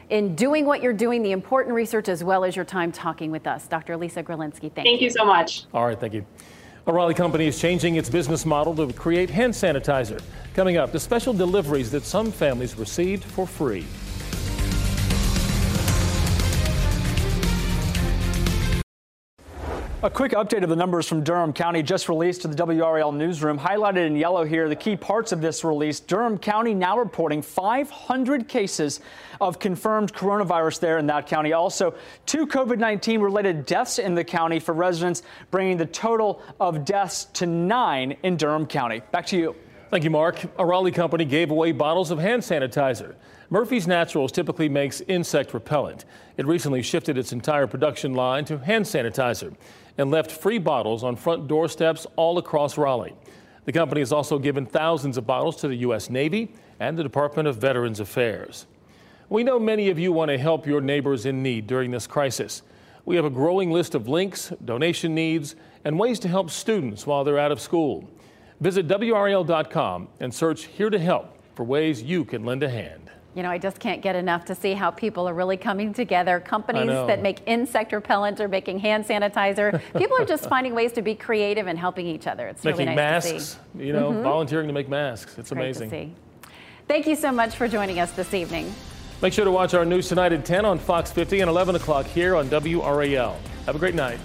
in 0.10 0.36
doing 0.36 0.66
what 0.66 0.82
you're 0.82 0.94
doing, 0.94 1.24
the 1.24 1.32
important 1.32 1.74
research, 1.74 2.10
as 2.10 2.24
well 2.24 2.44
as 2.44 2.56
your 2.56 2.66
time 2.66 2.92
talking 2.92 3.32
with 3.32 3.48
us. 3.48 3.68
Dr. 3.68 3.96
Lisa 3.96 4.22
Gralinski, 4.22 4.62
thank, 4.62 4.76
thank 4.76 4.86
you. 4.86 4.92
Thank 4.92 5.02
you 5.02 5.10
so 5.10 5.26
much. 5.26 5.66
All 5.74 5.86
right, 5.86 6.00
thank 6.00 6.14
you. 6.14 6.26
A 6.88 6.92
Raleigh 6.92 7.14
Company 7.14 7.46
is 7.46 7.60
changing 7.60 7.96
its 7.96 8.10
business 8.10 8.46
model 8.46 8.76
to 8.76 8.92
create 8.94 9.30
hand 9.30 9.54
sanitizer. 9.54 10.22
Coming 10.56 10.78
up, 10.78 10.92
the 10.92 11.00
special 11.00 11.32
deliveries 11.32 11.92
that 11.92 12.04
some 12.04 12.32
families 12.32 12.76
received 12.76 13.24
for 13.24 13.48
free. 13.48 13.86
A 20.04 20.10
quick 20.10 20.32
update 20.32 20.64
of 20.64 20.70
the 20.70 20.76
numbers 20.76 21.08
from 21.08 21.24
Durham 21.24 21.54
County 21.54 21.84
just 21.84 22.10
released 22.10 22.42
to 22.42 22.48
the 22.48 22.56
WRAL 22.56 23.12
newsroom. 23.12 23.60
Highlighted 23.60 24.08
in 24.08 24.16
yellow 24.16 24.44
here, 24.44 24.68
the 24.68 24.76
key 24.76 24.96
parts 24.96 25.32
of 25.32 25.42
this 25.42 25.64
release. 25.64 26.00
Durham 26.00 26.40
County 26.40 26.74
now 26.74 26.98
reporting 26.98 27.44
500 27.44 28.48
cases 28.48 29.00
of 29.40 29.60
confirmed 29.60 30.12
coronavirus 30.12 30.80
there 30.80 30.98
in 30.98 31.06
that 31.06 31.28
county. 31.28 31.54
Also, 31.54 31.94
two 32.26 32.48
COVID 32.48 32.80
19 32.80 33.22
related 33.22 33.68
deaths 33.68 34.00
in 34.00 34.16
the 34.16 34.24
county 34.24 34.60
for 34.60 34.74
residents, 34.74 35.22
bringing 35.52 35.78
the 35.78 35.86
total 35.86 36.42
of 36.60 36.84
deaths 36.84 37.26
to 37.34 37.46
nine 37.46 38.18
in 38.24 38.38
Durham 38.38 38.66
County. 38.66 39.04
Back 39.12 39.28
to 39.28 39.38
you. 39.38 39.56
Thank 39.92 40.06
you, 40.06 40.10
Mark. 40.10 40.46
A 40.58 40.66
Raleigh 40.66 40.94
company 40.94 41.26
gave 41.26 41.52
away 41.52 41.74
bottles 41.74 42.12
of 42.12 42.20
hand 42.20 42.44
sanitizer. 42.44 43.16
Murphy's 43.50 43.88
Naturals 43.88 44.32
typically 44.32 44.70
makes 44.70 45.02
insect 45.02 45.54
repellent. 45.54 46.06
It 46.38 46.46
recently 46.48 46.82
shifted 46.82 47.18
its 47.18 47.34
entire 47.34 47.68
production 47.68 48.14
line 48.14 48.46
to 48.46 48.58
hand 48.58 48.86
sanitizer 48.86 49.54
and 49.98 50.10
left 50.10 50.32
free 50.32 50.60
bottles 50.60 51.04
on 51.04 51.18
front 51.18 51.50
doorsteps 51.50 52.08
all 52.16 52.38
across 52.38 52.78
Raleigh. 52.78 53.18
The 53.66 53.74
company 53.74 54.00
has 54.00 54.14
also 54.14 54.40
given 54.40 54.66
thousands 54.66 55.18
of 55.18 55.28
bottles 55.28 55.58
to 55.58 55.68
the 55.68 55.76
U.S. 55.76 56.10
Navy 56.10 56.54
and 56.80 56.98
the 56.98 57.04
Department 57.04 57.50
of 57.50 57.58
Veterans 57.58 58.00
Affairs. 58.00 58.68
We 59.28 59.44
know 59.44 59.60
many 59.60 59.90
of 59.90 60.00
you 60.00 60.14
want 60.14 60.32
to 60.32 60.38
help 60.38 60.66
your 60.66 60.80
neighbors 60.80 61.26
in 61.26 61.44
need 61.44 61.68
during 61.68 61.92
this 61.92 62.08
crisis. 62.08 62.62
We 63.04 63.18
have 63.18 63.26
a 63.26 63.30
growing 63.30 63.72
list 63.72 63.94
of 63.94 64.08
links, 64.08 64.54
donation 64.64 65.14
needs, 65.14 65.58
and 65.84 66.00
ways 66.00 66.18
to 66.20 66.30
help 66.30 66.50
students 66.50 67.06
while 67.06 67.26
they're 67.26 67.38
out 67.38 67.52
of 67.52 67.60
school. 67.60 68.10
Visit 68.62 68.88
WRAL.com 68.88 70.08
and 70.20 70.32
search 70.32 70.66
Here 70.66 70.92
to 70.92 71.00
Help 71.00 71.36
for 71.56 71.64
ways 71.64 72.04
you 72.04 72.24
can 72.24 72.46
lend 72.46 72.62
a 72.62 72.70
hand. 72.70 73.10
You 73.34 73.42
know, 73.42 73.50
I 73.50 73.58
just 73.58 73.80
can't 73.80 74.04
get 74.04 74.16
enough 74.16 74.46
to 74.46 74.56
see 74.56 74.74
how 74.74 74.92
people 74.92 75.28
are 75.28 75.34
really 75.34 75.58
coming 75.58 75.94
together. 75.94 76.40
Companies 76.40 76.86
that 76.86 77.24
make 77.24 77.40
insect 77.48 77.92
repellent 77.92 78.40
are 78.40 78.48
making 78.48 78.78
hand 78.80 79.06
sanitizer. 79.06 79.82
people 79.98 80.16
are 80.20 80.26
just 80.26 80.48
finding 80.48 80.76
ways 80.76 80.92
to 80.94 81.02
be 81.02 81.16
creative 81.16 81.66
and 81.66 81.80
helping 81.80 82.06
each 82.06 82.28
other. 82.28 82.48
It's 82.50 82.64
making 82.64 82.88
really 82.88 82.96
nice 82.96 83.32
masks, 83.32 83.58
you 83.76 83.94
know, 83.94 84.12
mm-hmm. 84.12 84.22
volunteering 84.22 84.68
to 84.68 84.74
make 84.74 84.90
masks. 84.90 85.40
It's 85.40 85.50
Great 85.50 85.78
amazing. 85.78 86.16
Thank 86.88 87.08
you 87.08 87.16
so 87.16 87.32
much 87.32 87.56
for 87.56 87.68
joining 87.68 88.00
us 88.00 88.12
this 88.12 88.34
evening. 88.34 88.72
Make 89.24 89.34
sure 89.34 89.46
to 89.46 89.52
watch 89.52 89.74
our 89.74 89.86
news 89.86 90.08
tonight 90.08 90.34
at 90.34 90.46
10 90.46 90.66
on 90.66 90.78
Fox 90.78 91.12
50 91.12 91.40
and 91.40 91.50
11 91.50 91.76
o'clock 91.76 92.06
here 92.06 92.36
on 92.36 92.48
WRAL. 92.50 93.38
Have 93.66 93.76
a 93.76 93.80
great 93.80 93.96
night. 93.96 94.20